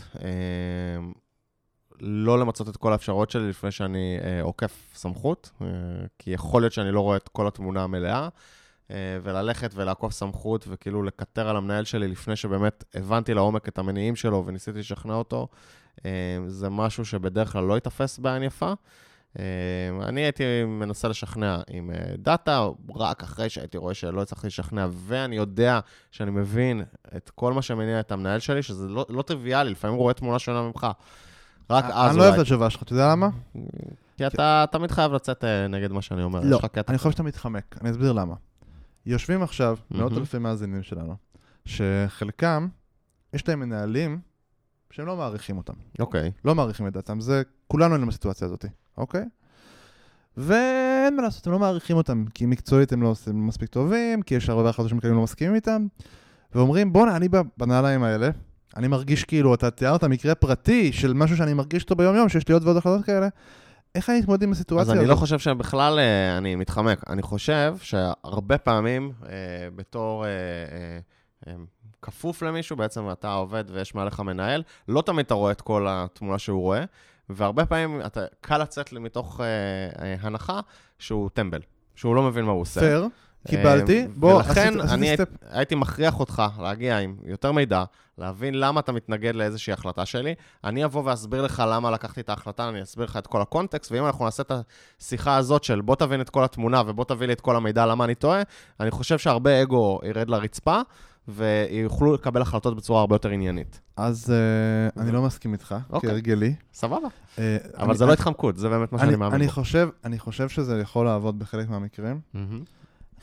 לא 2.00 2.38
למצות 2.38 2.68
את 2.68 2.76
כל 2.76 2.92
האפשרויות 2.92 3.30
שלי 3.30 3.48
לפני 3.48 3.70
שאני 3.70 4.18
עוקף 4.42 4.90
סמכות, 4.94 5.50
כי 6.18 6.30
יכול 6.30 6.62
להיות 6.62 6.72
שאני 6.72 6.92
לא 6.92 7.00
רואה 7.00 7.16
את 7.16 7.28
כל 7.28 7.46
התמונה 7.46 7.82
המלאה. 7.82 8.28
אה, 8.90 8.96
וללכת 9.22 9.70
ולעקוף 9.74 10.12
סמכות 10.12 10.64
וכאילו 10.68 11.02
לקטר 11.02 11.48
על 11.48 11.56
המנהל 11.56 11.84
שלי 11.84 12.08
לפני 12.08 12.36
שבאמת 12.36 12.84
הבנתי 12.94 13.34
לעומק 13.34 13.68
את 13.68 13.78
המניעים 13.78 14.16
שלו 14.16 14.44
וניסיתי 14.46 14.78
לשכנע 14.78 15.14
אותו, 15.14 15.48
אה, 16.06 16.10
זה 16.46 16.68
משהו 16.68 17.04
שבדרך 17.04 17.52
כלל 17.52 17.64
לא 17.64 17.74
ייתפס 17.74 18.18
בעין 18.18 18.42
יפה. 18.42 18.72
אה, 19.38 19.44
אני 20.02 20.20
הייתי 20.20 20.44
מנסה 20.64 21.08
לשכנע 21.08 21.58
עם 21.70 21.90
דאטה, 22.18 22.68
רק 22.94 23.22
אחרי 23.22 23.48
שהייתי 23.48 23.78
רואה 23.78 23.94
שלא 23.94 24.22
הצלחתי 24.22 24.46
לשכנע, 24.46 24.86
ואני 24.90 25.36
יודע 25.36 25.80
שאני 26.10 26.30
מבין 26.30 26.82
את 27.16 27.30
כל 27.34 27.52
מה 27.52 27.62
שמניע 27.62 28.00
את 28.00 28.12
המנהל 28.12 28.38
שלי, 28.38 28.62
שזה 28.62 28.88
לא, 28.88 29.06
לא 29.08 29.22
טריוויאלי, 29.22 29.70
לפעמים 29.70 29.96
הוא 29.96 30.02
רואה 30.02 30.14
תמונה 30.14 30.38
שונה 30.38 30.62
ממך. 30.62 30.86
רק 31.70 31.84
אז 31.84 32.10
אני 32.10 32.16
לא 32.16 32.22
אולי. 32.22 32.22
אוהב 32.22 32.34
את 32.34 32.40
התשובה 32.40 32.70
שלך, 32.70 32.82
אתה 32.82 32.92
יודע 32.92 33.08
למה? 33.08 33.28
כי 34.16 34.26
אתה 34.26 34.64
תמיד 34.70 34.90
חייב 34.90 35.12
לצאת 35.12 35.44
נגד 35.68 35.92
מה 35.92 36.02
שאני 36.02 36.22
אומר. 36.22 36.40
לא. 36.44 36.60
אני 36.88 36.98
חושב 36.98 37.10
שאתה 37.10 37.22
מתחמק, 37.22 37.76
אני 37.80 37.90
אסביר 37.90 38.12
למה. 38.12 38.34
יושבים 39.06 39.42
עכשיו 39.42 39.78
מאות 39.90 40.10
מהמם. 40.10 40.20
אלפי 40.20 40.38
מאזינים 40.38 40.82
שלנו, 40.82 41.16
שחלקם, 41.64 42.68
יש 43.32 43.48
להם 43.48 43.60
מנהלים 43.60 44.18
שהם 44.90 45.06
לא 45.06 45.16
מעריכים 45.16 45.56
אותם. 45.56 45.72
אוקיי. 45.98 46.32
לא 46.44 46.54
מעריכים 46.54 46.86
את 46.86 46.92
דעתם, 46.92 47.20
זה, 47.20 47.42
כולנו 47.68 47.94
היינו 47.94 48.06
בסיטואציה 48.06 48.46
הזאת, 48.46 48.64
אוקיי? 48.98 49.24
ואין 50.36 51.16
מה 51.16 51.22
לעשות, 51.22 51.46
הם 51.46 51.52
לא 51.52 51.58
מעריכים 51.58 51.96
אותם, 51.96 52.24
כי 52.34 52.46
מקצועית 52.46 52.92
הם 52.92 53.02
לא 53.02 53.08
עושים 53.08 53.46
מספיק 53.46 53.68
טובים, 53.68 54.22
כי 54.22 54.34
יש 54.34 54.48
הרבה 54.48 54.68
החלטות 54.68 54.90
שמקבלים 54.90 55.16
לא 55.16 55.22
מסכימים 55.22 55.54
איתם, 55.54 55.86
ואומרים, 56.54 56.92
בואנה, 56.92 57.16
אני 57.16 57.28
בנעליים 57.58 58.02
האלה, 58.02 58.30
אני 58.76 58.88
מרגיש 58.88 59.24
כאילו, 59.24 59.54
אתה 59.54 59.70
תיארת 59.70 60.04
מקרה 60.04 60.34
פרטי 60.34 60.92
של 60.92 61.12
משהו 61.12 61.36
שאני 61.36 61.54
מרגיש 61.54 61.82
אותו 61.82 61.96
ביום-יום, 61.96 62.28
שיש 62.28 62.48
לי 62.48 62.54
עוד 62.54 62.64
ועוד 62.64 62.76
החלטות 62.76 63.04
כאלה, 63.04 63.28
איך 63.94 64.10
אני 64.10 64.20
אתמודד 64.20 64.42
עם 64.42 64.50
אז 64.50 64.56
הסיטואציה 64.56 64.92
אני 64.92 65.00
הזאת? 65.00 65.10
לא 65.10 65.16
חושב 65.16 65.38
שבכלל 65.38 65.98
אה, 65.98 66.38
אני 66.38 66.54
מתחמק. 66.54 67.10
אני 67.10 67.22
חושב 67.22 67.76
שהרבה 67.82 68.58
פעמים 68.58 69.12
אה, 69.28 69.28
בתור 69.76 70.24
אה, 70.26 70.30
כפוף 72.02 72.42
למישהו, 72.42 72.76
בעצם 72.76 73.10
אתה 73.12 73.32
עובד 73.32 73.64
ויש 73.72 73.94
מעליך 73.94 74.20
מנהל, 74.20 74.62
לא 74.88 75.02
תמיד 75.02 75.26
אתה 75.26 75.34
רואה 75.34 75.52
את 75.52 75.60
כל 75.60 75.86
התמונה 75.90 76.38
שהוא 76.38 76.60
רואה, 76.60 76.84
והרבה 77.28 77.66
פעמים 77.66 78.00
אתה, 78.06 78.20
קל 78.40 78.58
לצאת 78.58 78.92
מתוך 78.92 79.40
אה, 79.40 79.46
אה, 80.04 80.14
הנחה 80.20 80.60
שהוא 80.98 81.30
טמבל, 81.34 81.60
שהוא 81.94 82.14
לא 82.14 82.22
מבין 82.22 82.44
מה 82.44 82.52
הוא 82.52 82.60
עושה. 82.60 82.80
פייר, 82.80 83.08
קיבלתי. 83.48 84.00
אה, 84.02 84.06
בוא, 84.16 84.34
ולכן 84.34 84.50
עשית- 84.80 84.92
אני 84.92 85.08
עשיתי 85.12 85.22
הי- 85.42 85.58
הייתי 85.58 85.74
מכריח 85.74 86.20
אותך 86.20 86.42
להגיע 86.62 86.98
עם 86.98 87.16
יותר 87.24 87.52
מידע, 87.52 87.84
להבין 88.18 88.60
למה 88.60 88.80
אתה 88.80 88.92
מתנגד 88.92 89.34
לאיזושהי 89.34 89.72
החלטה 89.72 90.06
שלי. 90.06 90.34
אני 90.64 90.84
אבוא 90.84 91.02
ואסביר 91.04 91.42
לך 91.42 91.62
למה 91.68 91.90
לקחתי 91.90 92.20
את 92.20 92.28
ההחלטה, 92.28 92.68
אני 92.68 92.82
אסביר 92.82 93.04
לך 93.04 93.16
את 93.16 93.26
כל 93.26 93.42
הקונטקסט, 93.42 93.92
ואם 93.92 94.06
אנחנו 94.06 94.24
נעשה 94.24 94.42
את 94.42 94.52
השיחה 95.00 95.36
הזאת 95.36 95.64
של 95.64 95.80
בוא 95.80 95.96
תבין 95.96 96.20
את 96.20 96.30
כל 96.30 96.44
התמונה 96.44 96.82
ובוא 96.86 97.04
תביא 97.04 97.26
לי 97.26 97.32
את 97.32 97.40
כל 97.40 97.56
המידע 97.56 97.86
למה 97.86 98.04
אני 98.04 98.14
טועה, 98.14 98.42
אני 98.80 98.90
חושב 98.90 99.18
שהרבה 99.18 99.62
אגו 99.62 100.00
ירד 100.04 100.28
לרצפה, 100.30 100.80
ויוכלו 101.28 102.14
לקבל 102.14 102.42
החלטות 102.42 102.76
בצורה 102.76 103.00
הרבה 103.00 103.14
יותר 103.14 103.28
עניינית. 103.28 103.80
אז 103.96 104.32
אה, 104.96 105.02
אני 105.02 105.12
לא 105.12 105.22
מסכים 105.22 105.52
איתך, 105.52 105.74
אוקיי. 105.90 106.10
כהרגלי. 106.10 106.54
סבבה. 106.74 107.08
אה, 107.38 107.56
אבל 107.76 107.84
אני- 107.88 107.94
זה 107.96 108.06
לא 108.06 108.12
התחמקות, 108.12 108.56
זה 108.56 108.68
באמת 108.68 108.92
מה 108.92 108.98
שאני 108.98 109.08
אני- 109.08 109.16
מאמין 109.16 109.40
אני. 109.40 109.48
חושב, 109.50 109.88
אני 110.04 110.18
חושב 110.18 110.48
שזה 110.48 110.80
יכול 110.80 111.06
לעבוד 111.06 111.38
בחלק 111.38 111.68
מהמקרים. 111.68 112.20
מהמם. 112.34 112.62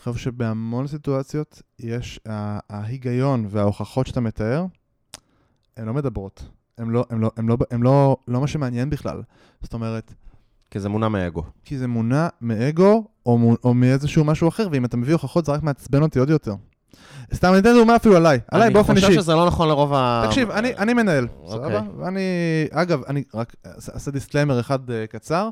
אני 0.08 0.14
חושב 0.14 0.26
שבהמון 0.26 0.88
סיטואציות 0.88 1.62
יש, 1.80 2.20
ה- 2.30 2.60
ההיגיון 2.70 3.46
וההוכחות 3.50 4.08
שאתה 4.08 4.22
מתאר, 4.22 4.66
הן 5.78 5.86
לא 5.86 5.94
מדברות. 5.94 6.44
הן 6.78 6.90
לא, 6.90 7.06
הן 7.10 7.20
לא, 7.20 7.32
הן 7.38 7.48
לא, 7.48 7.58
הן 7.72 7.82
לא, 7.82 8.18
לא 8.28 8.42
מה 8.42 8.48
שמעניין 8.48 8.90
בכלל. 8.90 9.22
זאת 9.62 9.74
אומרת, 9.74 10.14
כי 10.72 10.80
זה 10.80 10.90
מונע 10.90 11.08
מאגו. 11.08 11.44
כי 11.66 11.78
זה 11.78 11.88
מונע 11.88 12.28
מאגו 12.42 13.08
או, 13.26 13.38
מו- 13.38 13.56
או 13.64 13.74
מאיזשהו 13.74 14.24
משהו 14.24 14.48
אחר, 14.48 14.68
ואם 14.72 14.86
אתה 14.86 14.98
מביא 14.98 15.14
הוכחות 15.14 15.46
זה 15.46 15.52
רק 15.52 15.64
מעצבן 15.64 16.02
אותי 16.02 16.20
עוד 16.20 16.30
יותר. 16.30 16.56
סתם, 17.34 17.50
אני 17.52 17.60
אתן 17.60 17.74
דוגמה 17.74 17.96
אפילו 17.96 18.16
עליי, 18.16 18.40
עליי 18.52 18.70
באופן 18.70 18.96
אישי. 18.96 19.06
אני 19.06 19.12
חושב 19.16 19.22
שזה 19.22 19.34
לא 19.34 19.46
נכון 19.48 19.68
לרוב 19.68 19.94
ה... 19.94 20.24
תקשיב, 20.28 20.52
אני, 20.52 20.76
אני 20.78 20.94
מנהל, 20.94 21.28
אוקיי. 21.40 21.52
סבבה? 21.52 21.82
ואני, 21.98 22.22
אגב, 22.72 23.04
אני 23.08 23.24
רק 23.34 23.56
אעשה 23.66 24.12
disclaimer 24.12 24.60
אחד 24.60 24.90
uh, 24.90 24.94
קצר. 25.10 25.50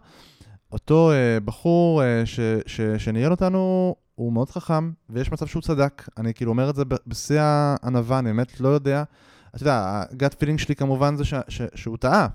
אותו 0.72 1.12
בחור 1.46 2.02
ש, 2.26 2.40
ש, 2.66 2.82
שניהל 2.98 3.32
אותנו, 3.32 3.96
הוא 4.20 4.34
מאוד 4.34 4.50
חכם, 4.50 4.92
ויש 5.10 5.32
מצב 5.32 5.48
שהוא 5.48 5.62
צדק. 5.62 6.10
אני 6.18 6.34
כאילו 6.34 6.52
אומר 6.52 6.70
את 6.70 6.76
זה 6.76 6.84
בשיא 7.08 7.42
הענווה, 7.42 8.20
אני 8.20 8.34
באמת 8.34 8.60
לא 8.60 8.70
יודע. 8.70 9.04
אתה 9.56 9.64
יודע, 9.64 10.04
ה 10.12 10.17
gut 10.17 10.34
feeling 10.34 10.60
שלי 10.60 10.76
כמובן 10.76 11.16
זה 11.16 11.26
ש, 11.26 11.34
ש, 11.48 11.62
שהוא 11.76 11.98
טעה. 11.98 12.28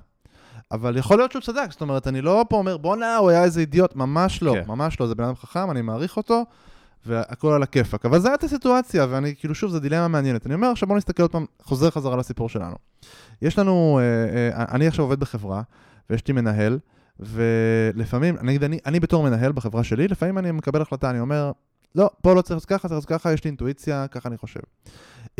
אבל 0.72 0.96
יכול 0.96 1.18
להיות 1.18 1.32
שהוא 1.32 1.42
צדק, 1.42 1.66
זאת 1.70 1.80
אומרת, 1.80 2.06
אני 2.06 2.20
לא 2.20 2.44
פה 2.48 2.56
אומר, 2.56 2.76
בואנה, 2.76 3.16
הוא 3.16 3.30
היה 3.30 3.44
איזה 3.44 3.60
אידיוט, 3.60 3.96
ממש 3.96 4.42
לא, 4.42 4.52
כן. 4.52 4.62
ממש 4.66 5.00
לא, 5.00 5.06
זה 5.06 5.14
בן 5.14 5.24
אדם 5.24 5.34
חכם, 5.34 5.70
אני 5.70 5.82
מעריך 5.82 6.16
אותו, 6.16 6.44
והכל 7.06 7.52
על 7.52 7.62
הכיפאק. 7.62 8.06
אבל 8.06 8.18
זו 8.18 8.28
הייתה 8.28 8.46
הסיטואציה, 8.46 9.06
ואני, 9.10 9.34
כאילו, 9.36 9.54
שוב, 9.54 9.70
זו 9.70 9.78
דילמה 9.78 10.08
מעניינת. 10.08 10.46
אני 10.46 10.54
אומר, 10.54 10.68
עכשיו 10.68 10.88
בוא 10.88 10.96
נסתכל 10.96 11.22
עוד 11.22 11.30
פעם, 11.32 11.46
חוזר 11.62 11.90
חזרה 11.90 12.16
לסיפור 12.16 12.48
שלנו. 12.48 12.76
יש 13.42 13.58
לנו, 13.58 14.00
אה, 14.02 14.58
אה, 14.58 14.64
אני 14.74 14.86
עכשיו 14.86 15.04
עובד 15.04 15.20
בחברה, 15.20 15.62
ויש 16.10 16.28
לי 16.28 16.34
מנהל, 16.34 16.78
ולפעמים, 17.20 18.36
נגיד, 18.42 18.64
אני, 18.64 18.78
אני 18.86 19.00
בתור 19.00 19.24
מנהל 19.24 19.52
בחברה 19.52 19.84
שלי, 19.84 20.08
לפעמים 20.08 20.38
אני 20.38 20.52
מקבל 20.52 20.82
החלטה, 20.82 21.10
אני 21.10 21.20
אומר, 21.20 21.52
לא, 21.94 22.10
פה 22.22 22.34
לא 22.34 22.42
צריך 22.42 22.56
לעשות 22.56 22.68
ככה, 22.68 22.78
צריך 22.78 22.92
לעשות 22.92 23.08
ככה, 23.08 23.32
יש 23.32 23.44
לי 23.44 23.48
אינטואיציה, 23.48 24.06
ככה 24.08 24.28
אני 24.28 24.38
חושב. 24.38 24.60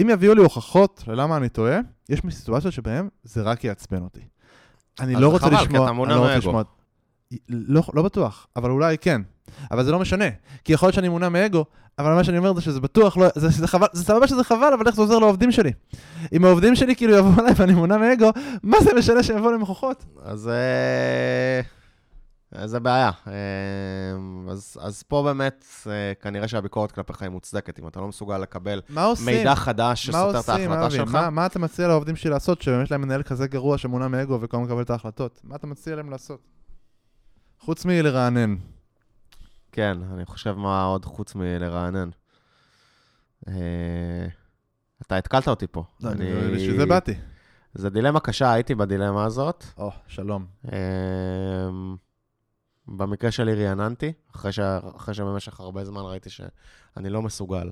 אם 0.01 0.11
יביאו 0.11 0.35
לי 0.35 0.43
הוכחות 0.43 1.05
ללמה 1.07 1.37
אני 1.37 1.49
טועה, 1.49 1.79
יש 2.09 2.21
סיטואציות 2.31 2.75
שבהן 2.75 3.09
זה 3.23 3.43
רק 3.43 3.64
יעצבן 3.64 4.03
אותי. 4.03 4.21
אני 5.01 5.14
לא 5.14 5.29
רוצה 5.29 5.47
חבל, 5.47 5.55
לשמוע, 5.55 5.69
כי 5.69 5.77
אתה 5.77 5.88
אני 5.88 5.97
מונע 5.97 6.14
לא 6.14 6.21
רוצה. 6.21 6.37
לשמוע. 6.37 6.62
לא, 7.49 7.83
לא 7.95 8.03
בטוח, 8.03 8.47
אבל 8.57 8.71
אולי 8.71 8.99
כן. 8.99 9.23
אבל 9.71 9.85
זה 9.85 9.93
לא 9.93 9.99
משנה, 9.99 10.25
כי 10.64 10.73
יכול 10.73 10.87
להיות 10.87 10.95
שאני 10.95 11.09
מונע 11.09 11.29
מאגו, 11.29 11.64
אבל 11.99 12.14
מה 12.14 12.25
שאני 12.25 12.38
אומר 12.38 12.55
זה 12.55 12.61
שזה 12.61 12.81
בטוח 12.81 13.17
לא, 13.17 13.27
זה, 13.35 13.53
שזה 13.53 13.67
חבל, 13.67 13.87
זה 13.93 14.05
סבבה 14.05 14.27
שזה 14.27 14.45
חבל, 14.45 14.73
אבל 14.79 14.87
איך 14.87 14.95
זה 14.95 15.03
עוזר 15.03 15.19
לעובדים 15.19 15.53
שלי? 15.53 15.73
אם 16.33 16.45
העובדים 16.45 16.77
שלי 16.77 16.97
כאילו 16.97 17.14
יבואו 17.17 17.40
אליי 17.40 17.53
ואני 17.57 17.75
מונע 17.75 17.97
מאגו, 17.97 18.31
מה 18.62 18.77
זה 18.81 18.90
משנה 18.99 19.23
שהם 19.23 19.38
יבואו 19.38 19.55
עם 19.55 19.61
הוכחות? 19.61 20.05
אז 20.23 20.49
אה, 20.49 21.61
אז 21.61 21.64
זה 22.64 22.81
בעיה. 22.81 23.11
אה, 23.27 23.33
אז, 24.51 24.77
אז 24.81 25.03
פה 25.03 25.23
באמת, 25.23 25.64
אה, 25.87 26.12
כנראה 26.21 26.49
שהביקורת 26.49 26.93
כלפיך 26.93 27.23
היא 27.23 27.31
מוצדקת. 27.31 27.79
אם 27.79 27.88
אתה 27.88 28.01
לא 28.01 28.09
מסוגל 28.09 28.38
לקבל? 28.38 28.81
מידע 29.25 29.55
חדש 29.55 30.07
שסותר 30.07 30.40
את 30.40 30.49
ההחלטה? 30.49 30.90
שלך, 30.90 31.14
מה, 31.14 31.31
מה 31.31 31.47
אתה 31.47 31.59
מציע 31.59 31.88
לעובדים 31.88 32.17
שלי 32.17 32.31
לעשות, 32.31 32.62
שבאמת 32.62 32.90
להם 32.90 33.01
מנהל 33.03 33.23
כזה 33.23 33.47
גרוע 33.47 33.79
שמונע 33.79 34.09
מאגו 34.09 34.38
וכל 34.40 34.59
מקבל 34.59 34.83
את 34.83 34.90
ההחלטות? 34.90 35.40
מה 35.45 35.57
אתה 35.57 35.67
מציע 35.67 35.97
להם 35.97 36.11
לעשות? 36.11 36.40
חוץ 37.61 37.85
מלרענן. 37.85 38.57
כן, 39.73 39.99
אני 40.14 40.25
חושב 40.27 40.53
מה 40.53 40.85
עוד 40.85 41.05
חוץ 41.05 41.35
מלרענן. 41.35 42.09
אה, 43.49 43.53
אתה 45.03 45.17
התקלת 45.17 45.49
אותי 45.49 45.67
פה. 45.67 45.85
לא, 46.01 46.11
אני- 46.11 46.55
בשביל 46.55 46.77
זה 46.77 46.87
באתי. 46.87 47.14
זה 47.75 47.90
דילמה 47.90 48.21
קשה, 48.21 48.53
הייתי 48.53 48.75
בדילמה 48.75 49.25
הזאת. 49.25 49.64
או, 49.79 49.90
שלום. 50.07 50.47
במקרה 52.88 53.31
שלי 53.31 53.66
רעננתי, 53.66 54.12
אחרי, 54.37 54.53
ש... 54.53 54.59
אחרי 54.97 55.14
שבמשך 55.14 55.61
הרבה 55.61 55.85
זמן 55.85 56.01
ראיתי 56.01 56.31
שאני 56.31 57.11
לא 57.11 57.23
מסוגל 57.23 57.70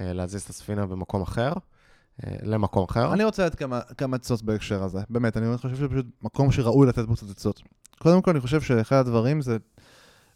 אה, 0.00 0.12
להזיז 0.12 0.42
את 0.42 0.50
הספינה 0.50 0.86
במקום 0.86 1.22
אחר, 1.22 1.52
אה, 2.26 2.36
למקום 2.42 2.84
אחר. 2.84 3.12
אני 3.12 3.24
רוצה 3.24 3.46
לתת 3.46 3.54
כמה, 3.54 3.80
כמה 3.80 4.16
עצות 4.16 4.42
בהקשר 4.42 4.82
הזה. 4.82 5.00
באמת, 5.10 5.36
אני 5.36 5.56
חושב 5.56 5.76
שזה 5.76 5.88
פשוט 5.88 6.06
מקום 6.22 6.52
שראוי 6.52 6.86
לתת 6.88 7.04
בו 7.04 7.14
קצת 7.14 7.30
עצות. 7.30 7.62
קודם 7.98 8.22
כל, 8.22 8.30
אני 8.30 8.40
חושב 8.40 8.60
שאחד 8.60 8.96
הדברים 8.96 9.40
זה 9.40 9.56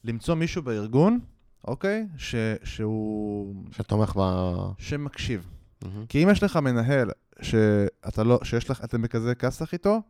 למצוא 0.05 0.35
מישהו 0.35 0.63
בארגון, 0.63 1.21
אוקיי? 1.67 2.07
ש, 2.17 2.35
שהוא... 2.65 3.55
שתומך 3.71 4.17
ב... 4.17 4.53
שמקשיב. 4.79 5.47
מהמם. 5.83 6.07
כי 6.07 6.25
אם 6.25 6.29
יש 6.31 6.43
לך 6.43 6.57
מנהל 6.57 7.11
שאתה 7.43 8.25
לא, 8.25 8.41
שיש 8.43 8.71
לך, 8.71 8.85
אתם 8.85 9.03
בכזה 9.03 9.35
כסח 9.35 9.73
איתו, 9.73 10.03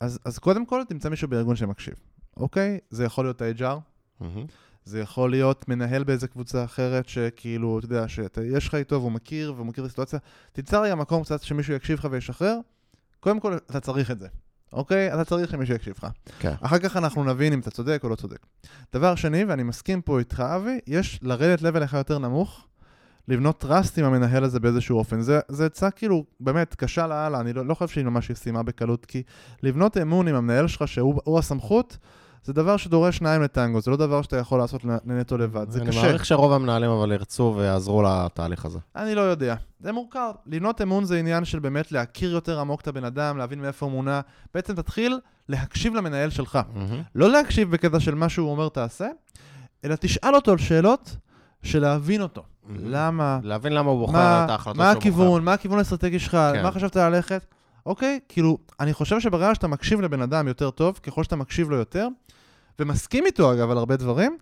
אז, 0.00 0.18
אז 0.24 0.38
קודם 0.38 0.66
כל 0.66 0.82
תמצא 0.88 1.08
מישהו 1.08 1.28
בארגון 1.28 1.56
שמקשיב, 1.56 1.94
אוקיי? 2.36 2.78
זה 2.90 3.04
יכול 3.04 3.24
להיות 3.24 3.42
ה-HR, 3.42 3.78
מהמם. 4.20 4.46
זה 4.84 5.00
יכול 5.00 5.30
להיות 5.30 5.68
מנהל 5.68 6.04
באיזה 6.04 6.28
קבוצה 6.28 6.64
אחרת, 6.64 7.08
שכאילו, 7.08 7.78
אתה 7.78 7.86
יודע, 7.86 8.08
שיש 8.08 8.68
לך 8.68 8.74
איתו 8.74 8.96
והוא 9.00 9.12
מכיר, 9.12 9.52
והוא 9.54 9.66
מכיר 9.66 9.84
את 9.84 9.88
הסיטואציה. 9.88 10.18
תמצא 10.52 10.80
רגע 10.80 10.94
מקום 10.94 11.22
קצת 11.22 11.42
שמישהו 11.42 11.74
יקשיב 11.74 11.98
לך 11.98 12.08
וישחרר. 12.10 12.58
קודם 13.20 13.40
כל, 13.40 13.56
אתה 13.56 13.80
צריך 13.80 14.10
את 14.10 14.18
זה, 14.18 14.28
אוקיי? 14.72 15.14
אתה 15.14 15.24
צריך 15.24 15.50
שמישהו 15.50 15.74
יקשיב 15.74 15.94
לך. 15.98 16.06
כן. 16.38 16.54
אחר 16.60 16.78
כך 16.78 16.96
אנחנו 16.96 17.24
נבין 17.24 17.52
אם 17.52 17.60
אתה 17.60 17.70
צודק 17.70 18.00
או 18.04 18.08
לא 18.08 18.14
צודק. 18.14 18.46
דבר 18.92 19.14
שני, 19.14 19.44
ואני 19.44 19.62
מסכים 19.62 20.02
פה 20.02 20.18
איתך, 20.18 20.40
אבי, 20.40 20.78
יש 20.86 21.20
לרדת 21.22 21.62
לבל 21.62 21.84
אחד 21.84 21.98
יותר 21.98 22.18
נמוך, 22.18 22.66
לבנות 23.28 23.60
טראסט 23.60 23.98
עם 23.98 24.04
המנהל 24.04 24.44
הזה 24.44 24.60
באיזשהו 24.60 24.98
אופן. 24.98 25.20
זה, 25.20 25.40
זה 25.48 25.66
עצה 25.66 25.90
כאילו, 25.90 26.24
באמת, 26.40 26.74
קשה 26.74 27.06
לאללה, 27.06 27.40
אני 27.40 27.52
לא, 27.52 27.66
לא 27.66 27.74
חושב 27.74 27.94
שהיא 27.94 28.04
ממש 28.04 28.30
ישימה 28.30 28.62
בקלות, 28.62 29.06
כי 29.06 29.22
לבנות 29.62 29.96
אמון 29.96 30.28
עם 30.28 30.34
המנהל 30.34 30.68
שלך, 30.68 30.88
שהוא 30.88 31.20
הוא 31.24 31.38
הסמכות, 31.38 31.98
זה 32.46 32.52
דבר 32.52 32.76
שדורש 32.76 33.16
שניים 33.16 33.42
לטנגו, 33.42 33.80
זה 33.80 33.90
לא 33.90 33.96
דבר 33.96 34.22
שאתה 34.22 34.36
יכול 34.36 34.58
לעשות 34.58 34.84
נטו 35.04 35.38
לבד, 35.38 35.70
זה 35.70 35.80
אני 35.80 35.88
קשה. 35.88 36.02
מעריך 36.02 36.24
שרוב 36.24 36.52
המנהלים 36.52 36.90
אבל 36.90 37.12
ירצו 37.12 37.54
ויעזרו 37.56 38.02
לתהליך 38.02 38.64
הזה. 38.64 38.78
אני 38.96 39.14
לא 39.14 39.20
יודע. 39.20 39.54
זה 39.80 39.92
מורכב. 39.92 40.30
לבנות 40.46 40.82
אמון 40.82 41.04
זה 41.04 41.18
עניין 41.18 41.44
של 41.44 41.58
באמת 41.58 41.92
להכיר 41.92 42.32
יותר 42.32 42.60
עמוק 42.60 42.80
את 42.80 42.88
הבן 42.88 43.04
אדם, 43.04 43.38
להבין 43.38 43.60
מאיפה 43.60 43.86
הוא 43.86 43.92
מונע. 43.92 44.20
בעצם 44.54 44.74
תתחיל 44.74 45.20
להקשיב 45.48 45.94
למנהל 45.94 46.30
שלך. 46.30 46.58
מהמם. 46.74 47.02
לא 47.14 47.30
להקשיב 47.30 47.70
בקטע 47.70 48.00
של 48.00 48.14
מה 48.14 48.28
שהוא 48.28 48.50
אומר 48.50 48.68
תעשה, 48.68 49.08
אלא 49.84 49.94
תשאל 49.94 50.34
אותו 50.34 50.52
על 50.52 50.58
שאלות 50.58 51.16
של 51.62 51.82
להבין 51.82 52.22
אותו. 52.22 52.42
למה? 52.78 53.38
להבין 53.42 53.72
למה 53.72 53.90
הוא 53.90 53.98
בוחר 53.98 54.12
מה, 54.12 54.44
את 54.44 54.50
ההחלטות 54.50 54.76
מה 54.78 54.90
שהוא 54.90 54.98
הכיוון? 54.98 55.44
מה 55.44 55.52
הכיוון 55.52 55.78
האסטרטגי 55.78 56.18
שלך? 56.18 56.32
כן. 56.54 56.62
מה 56.62 56.70
חשבת 56.70 56.96
ללכת? 56.96 57.46
אוקיי, 57.86 58.20
כאילו, 58.28 58.58
אני 58.80 58.92
חושב 58.92 59.20
שברגע 59.20 59.54
שאתה 59.54 59.68
מקשיב 59.68 60.00
לבן 60.00 60.22
אדם 60.22 60.48
יותר 60.48 60.70
טוב, 60.70 61.00
ככל 61.02 61.24
שאתה 61.24 61.36
מקשיב 61.36 61.70
לו 61.70 61.76
יותר, 61.76 62.08
ומסכים 62.78 63.26
איתו 63.26 63.52
אגב 63.52 63.70
על 63.70 63.78
הרבה 63.78 63.96
דברים, 63.96 64.38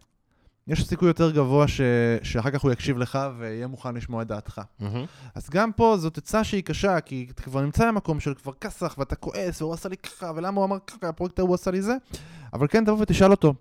יש 0.66 0.88
סיכוי 0.88 1.08
יותר 1.08 1.30
גבוה 1.30 1.68
ש... 1.68 1.80
שאחר 2.22 2.50
כך 2.50 2.62
הוא 2.62 2.72
יקשיב 2.72 2.98
לך 2.98 3.18
ויהיה 3.38 3.66
מוכן 3.66 3.94
לשמוע 3.94 4.22
את 4.22 4.26
דעתך. 4.26 4.60
מהמם. 4.80 5.04
אז 5.34 5.50
גם 5.50 5.72
פה 5.72 5.96
זאת 5.98 6.18
עצה 6.18 6.44
שהיא 6.44 6.62
קשה, 6.62 7.00
כי 7.00 7.26
אתה 7.30 7.42
כבר 7.42 7.60
נמצא 7.60 7.88
במקום 7.88 8.20
של 8.20 8.34
כבר 8.34 8.52
כסח, 8.52 8.94
ואתה 8.98 9.16
כועס, 9.16 9.62
והוא 9.62 9.74
עשה 9.74 9.88
לי 9.88 9.96
ככה, 9.96 10.32
ולמה 10.36 10.56
הוא 10.56 10.64
אמר 10.64 10.78
ככה, 10.86 11.08
הפרויקט 11.08 11.38
ההוא 11.38 11.54
עשה 11.54 11.70
לי 11.70 11.82
זה, 11.82 11.96
אבל 12.52 12.66
כן, 12.68 12.84
תבוא 12.84 12.98
ותשאל 13.00 13.30
אותו, 13.30 13.54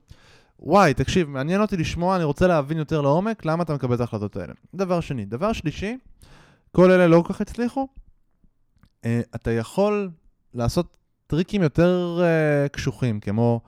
וואי, 0.60 0.94
תקשיב, 0.94 1.30
מעניין 1.30 1.62
אותי 1.62 1.78
לשמוע, 1.78 2.16
אני 2.16 2.24
רוצה 2.24 2.48
להבין 2.48 2.78
יותר 2.78 3.02
לעומק, 3.02 3.46
למה 3.46 3.64
אתה 3.64 3.74
מקבל 3.74 3.96
את 3.96 4.00
ההחלטות 4.00 4.36
האלה. 4.36 4.54
דבר 4.76 5.00
שני. 5.00 5.26
דבר 5.26 5.54
שלישי, 5.54 5.98
כל 6.72 6.92
אלה 6.92 7.08
לא 7.08 7.24
כל 7.28 7.34
כך 7.34 7.42
הצליחו, 7.42 7.88
אה, 9.06 9.22
אתה 9.36 9.52
יכול 9.52 10.10
לעשות 10.54 10.98
טריקים 11.28 11.62
יותר 11.62 12.22
אה, 12.24 12.70
קשוחים, 12.70 13.20
כמו 13.20 13.62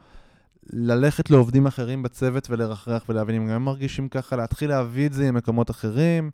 ללכת 0.73 1.29
לעובדים 1.29 1.65
אחרים 1.65 2.03
בצוות 2.03 2.49
ולרחרח 2.49 3.03
ולהבין 3.09 3.35
אם 3.35 3.49
הם 3.49 3.65
מרגישים 3.65 4.09
ככה, 4.09 4.35
להתחיל 4.35 4.69
להביא 4.69 5.05
את 5.05 5.13
זה 5.13 5.31
ממקומות 5.31 5.71
אחרים, 5.71 6.31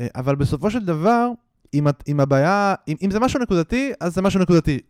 אה, 0.00 0.06
אבל 0.16 0.34
בסופו 0.34 0.70
של 0.70 0.84
דבר, 0.84 1.28
אם, 1.74 1.86
אם 2.08 2.20
הבעיה, 2.20 2.74
אם, 2.88 2.96
אם 3.02 3.10
זה 3.10 3.20
משהו 3.20 3.40
נקודתי, 3.40 3.92
אז 4.00 4.14
זה 4.14 4.22
משהו 4.22 4.40
נקודתי. 4.40 4.80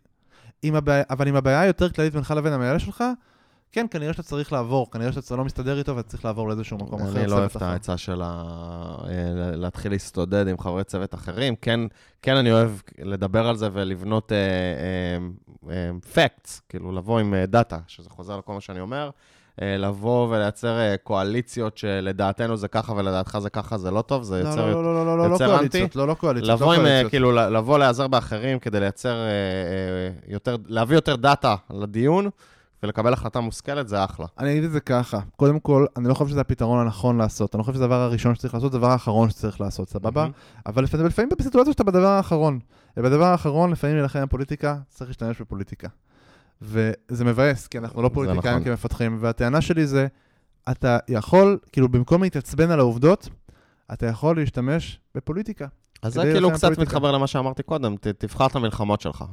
אם 0.63 0.75
הבעיה, 0.75 1.03
אבל 1.09 1.27
אם 1.27 1.35
הבעיה 1.35 1.65
יותר 1.65 1.89
כללית 1.89 2.13
בינך 2.13 2.31
לבין 2.31 2.53
המנהל 2.53 2.77
שלך, 2.77 3.03
כן, 3.73 3.85
כנראה 3.91 4.13
שאתה 4.13 4.23
צריך 4.23 4.53
לעבור, 4.53 4.91
כנראה 4.91 5.11
שאתה 5.11 5.35
לא 5.35 5.45
מסתדר 5.45 5.77
איתו 5.77 5.95
ואתה 5.95 6.09
צריך 6.09 6.25
לעבור 6.25 6.47
לאיזשהו 6.47 6.77
מקום 6.77 7.01
אחר. 7.01 7.19
אני 7.19 7.27
לא 7.27 7.35
אוהב 7.35 7.51
את. 7.55 7.61
העצה 7.61 7.97
של. 7.97 8.21
אה, 8.21 8.97
להתחיל 9.55 9.91
להסתודד 9.91 10.47
עם 10.47 10.57
חברי 10.57 10.83
צוות 10.83 11.13
אחרים. 11.13 11.55
כן, 11.55 11.79
כן 12.21 12.35
אני 12.35 12.51
אוהב 12.51 12.71
לדבר 12.99 13.47
על 13.47 13.55
זה 13.55 13.69
ולבנות 13.73 14.31
אה, 14.31 14.37
אה, 14.37 15.71
אה, 15.71 15.91
facts, 16.13 16.61
כאילו 16.69 16.91
לבוא 16.91 17.19
עם 17.19 17.35
דאטה, 17.47 17.79
שזה 17.87 18.09
חוזר 18.09 18.37
לכל 18.37 18.53
מה 18.53 18.61
שאני 18.61 18.79
אומר. 18.79 19.09
אה, 19.61 19.77
לבוא 19.77 20.27
ולייצר 20.27 20.79
אה, 20.79 20.95
קואליציות 21.03 21.77
שלדעתנו 21.77 22.57
זה 22.57 22.67
ככה 22.67 22.93
ולדעתך 22.93 23.37
זה 23.41 23.49
ככה, 23.49 23.77
זה 23.77 23.91
לא 23.91 24.01
טוב, 24.01 24.23
זה 24.23 24.43
לא, 24.43 24.49
יוצר... 24.49 24.71
לא, 24.71 24.83
לא, 24.83 24.95
לא, 24.95 25.05
לא, 25.05 25.17
לא, 25.17 25.29
לא 25.29 25.37
קואליציות, 25.37 25.83
אנטי? 25.83 25.97
לא, 25.97 26.07
לא 26.07 26.13
קואליציות, 26.13 26.49
לא 26.49 26.55
לבוא 26.55 26.73
עם, 26.73 26.85
אה. 26.85 27.01
כאילו, 27.09 27.31
לבוא 27.31 27.79
להיעזר 27.79 28.07
באחרים 28.07 28.59
כדי 28.59 28.79
לייצר 28.79 29.15
אה, 29.15 29.27
אה, 29.27 30.09
יותר, 30.27 30.55
להביא 30.67 30.97
יותר 30.97 31.15
דאטה 31.15 31.55
לדיון 31.69 32.29
ולקבל 32.83 33.13
החלטה 33.13 33.39
מושכלת, 33.39 33.87
זה 33.87 34.03
אחלה. 34.03 34.25
אני 34.39 34.51
אגיד 34.51 34.63
את 34.63 34.71
זה 34.71 34.79
ככה, 34.79 35.19
קודם 35.35 35.59
כל, 35.59 35.85
אני 35.97 36.07
לא 36.07 36.13
חושב 36.13 36.29
שזה 36.29 36.41
הפתרון 36.41 36.79
הנכון 36.79 37.17
לעשות, 37.17 37.55
אני 37.55 37.59
לא 37.59 37.63
חושב 37.63 37.75
שזה 37.75 37.83
הדבר 37.83 38.01
הראשון 38.01 38.35
שצריך 38.35 38.53
לעשות, 38.53 38.71
זה 38.71 38.77
הדבר 38.77 38.91
האחרון 38.91 39.29
שצריך 39.29 39.61
לעשות, 39.61 39.89
סבבה? 39.89 40.27
אבל 40.65 40.83
לפעמים, 40.83 41.29
בסיטואציה 41.39 41.73
שאתה 41.73 41.83
בדבר 41.83 42.07
האחרון. 42.07 42.59
ובדבר 42.97 43.25
האחרון, 43.25 43.71
לפעמים 43.71 43.95
להילחם 43.95 44.21
בפוליטיקה, 44.23 44.77
צריך 44.89 45.09
להשתמש 45.09 45.41
בפוליטיקה. 45.41 45.87
וזה 46.61 47.25
מבאס, 47.25 47.67
כי 47.67 47.77
אנחנו 47.77 48.01
לא 48.01 48.09
פוליטיקאים 48.09 48.53
נכון. 48.53 48.63
כמפתחים, 48.63 49.17
והטענה 49.21 49.61
שלי 49.61 49.87
זה, 49.87 50.07
אתה 50.71 50.97
יכול, 51.07 51.57
כאילו, 51.71 51.89
במקום 51.89 52.23
להתעצבן 52.23 52.71
על 52.71 52.79
העובדות, 52.79 53.29
אתה 53.93 54.05
יכול 54.05 54.35
להשתמש 54.35 54.99
בפוליטיקה. 55.15 55.67
אז 56.03 56.13
זה 56.13 56.21
כאילו 56.21 56.49
קצת 56.51 56.57
בפוליטיקה. 56.57 56.81
מתחבר 56.81 57.11
למה 57.11 57.27
שאמרתי 57.27 57.63
קודם, 57.63 57.95
ת, 57.95 58.07
תבחר 58.07 58.45
את 58.45 58.55
המלחמות 58.55 59.01
שלך. 59.01 59.23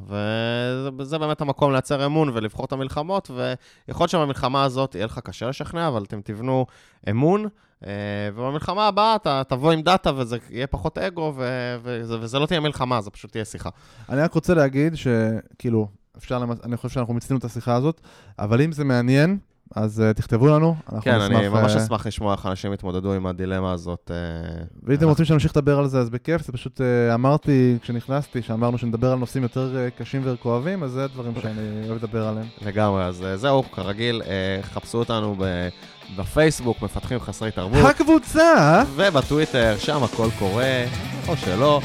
וזה 0.99 1.19
באמת 1.19 1.41
המקום 1.41 1.73
לייצר 1.73 2.07
אמון 2.07 2.31
ולבחור 2.35 2.67
את 2.67 2.73
המלחמות, 2.73 3.31
ויכול 3.31 4.05
להיות 4.05 4.11
שבמלחמה 4.11 4.65
הזאת 4.65 4.95
יהיה 4.95 5.07
לך 5.07 5.19
קשה 5.19 5.49
לשכנע, 5.49 5.89
אבל 5.89 6.03
אתם 6.03 6.21
תבנו 6.21 6.67
אמון, 7.11 7.47
אה, 7.87 7.93
ובמלחמה 8.35 8.87
הבאה 8.87 9.17
אתה 9.17 9.43
תבוא 9.49 9.73
עם 9.73 9.83
דאטה 9.83 10.11
וזה 10.17 10.37
יהיה 10.51 10.67
פחות 10.67 10.99
אגו, 10.99 11.33
ו, 11.37 11.77
וזה, 11.83 12.21
וזה 12.21 12.39
לא 12.39 12.47
תהיה 12.47 12.61
מלחמה, 12.61 13.01
זה 13.01 13.11
פשוט 13.11 13.31
תהיה 13.31 13.45
שיחה. 13.45 13.71
אני 14.09 14.21
רק 14.21 14.35
רוצה 14.35 14.55
להגיד 14.55 14.95
שכאילו, 14.97 15.89
אפשר, 16.19 16.39
למ... 16.39 16.53
אני 16.65 16.77
חושב 16.77 16.89
שאנחנו 16.89 17.15
מיצינו 17.15 17.39
את 17.39 17.45
השיחה 17.45 17.75
הזאת, 17.75 18.01
אבל 18.39 18.63
אם 18.63 18.73
זה 18.73 18.85
מעניין, 18.85 19.39
אז 19.77 20.03
uh, 20.11 20.15
תכתבו 20.17 20.47
לנו, 20.49 20.75
אנחנו 20.93 21.03
כן, 21.03 21.19
נשמח... 21.19 21.39
אני 21.39 21.49
ממש 21.49 21.77
אה, 21.77 21.85
אשמח 21.85 22.07
לשמוע 22.07 22.35
איך 22.35 22.47
אנשים 22.47 22.73
יתמודדו 22.73 23.13
עם 23.13 23.27
הדילמה 23.27 23.73
הזאת. 23.73 24.11
אה, 24.11 24.63
ואם 24.83 24.95
אתם 24.97 25.09
רוצים 25.09 25.25
שנמשיך 25.25 25.57
לדבר 25.57 25.79
על 25.79 25.87
זה, 25.87 25.99
אז 25.99 26.11
בכיף, 26.11 26.43
זה 26.43 26.53
פשוט 26.53 26.81
uh, 26.81 27.15
אמרתי 27.15 27.79
כשנכנסתי, 27.83 28.43
שאמרנו 28.43 28.79
שנדבר 28.79 29.13
על 29.13 29.19
נושאים 29.19 29.43
יותר 29.43 29.75
uh, 29.75 29.99
קשים 29.99 30.23
וכואבים, 30.25 30.83
אז 30.83 30.91
זה 30.91 31.05
הדברים 31.05 31.33
שאני 31.43 31.89
אוהב 31.89 32.05
לדבר 32.05 32.27
עליהם. 32.27 32.47
לגמרי, 32.67 33.05
אז 33.05 33.25
אה, 33.25 33.37
זהו, 33.37 33.63
כרגיל, 33.73 34.23
אה, 34.27 34.63
חפשו 34.63 34.99
אותנו 34.99 35.37
ב- 35.39 35.69
בפייסבוק, 36.17 36.83
מפתחים 36.83 37.21
חסרי 37.21 37.51
תרבות. 37.51 37.85
הקבוצה! 37.91 38.83
ובטוויטר, 38.97 39.75
שם 39.79 40.03
הכל 40.03 40.29
קורה, 40.39 40.85
או 41.29 41.37
שלא. 41.37 41.81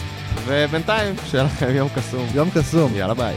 ובינתיים, 0.46 1.16
שיהיה 1.26 1.44
לכם 1.44 1.70
יום 1.76 1.90
קסום. 1.96 2.28
יום 2.34 2.50
קסום. 2.50 2.92
יאללה 2.96 3.14
ביי. 3.14 3.36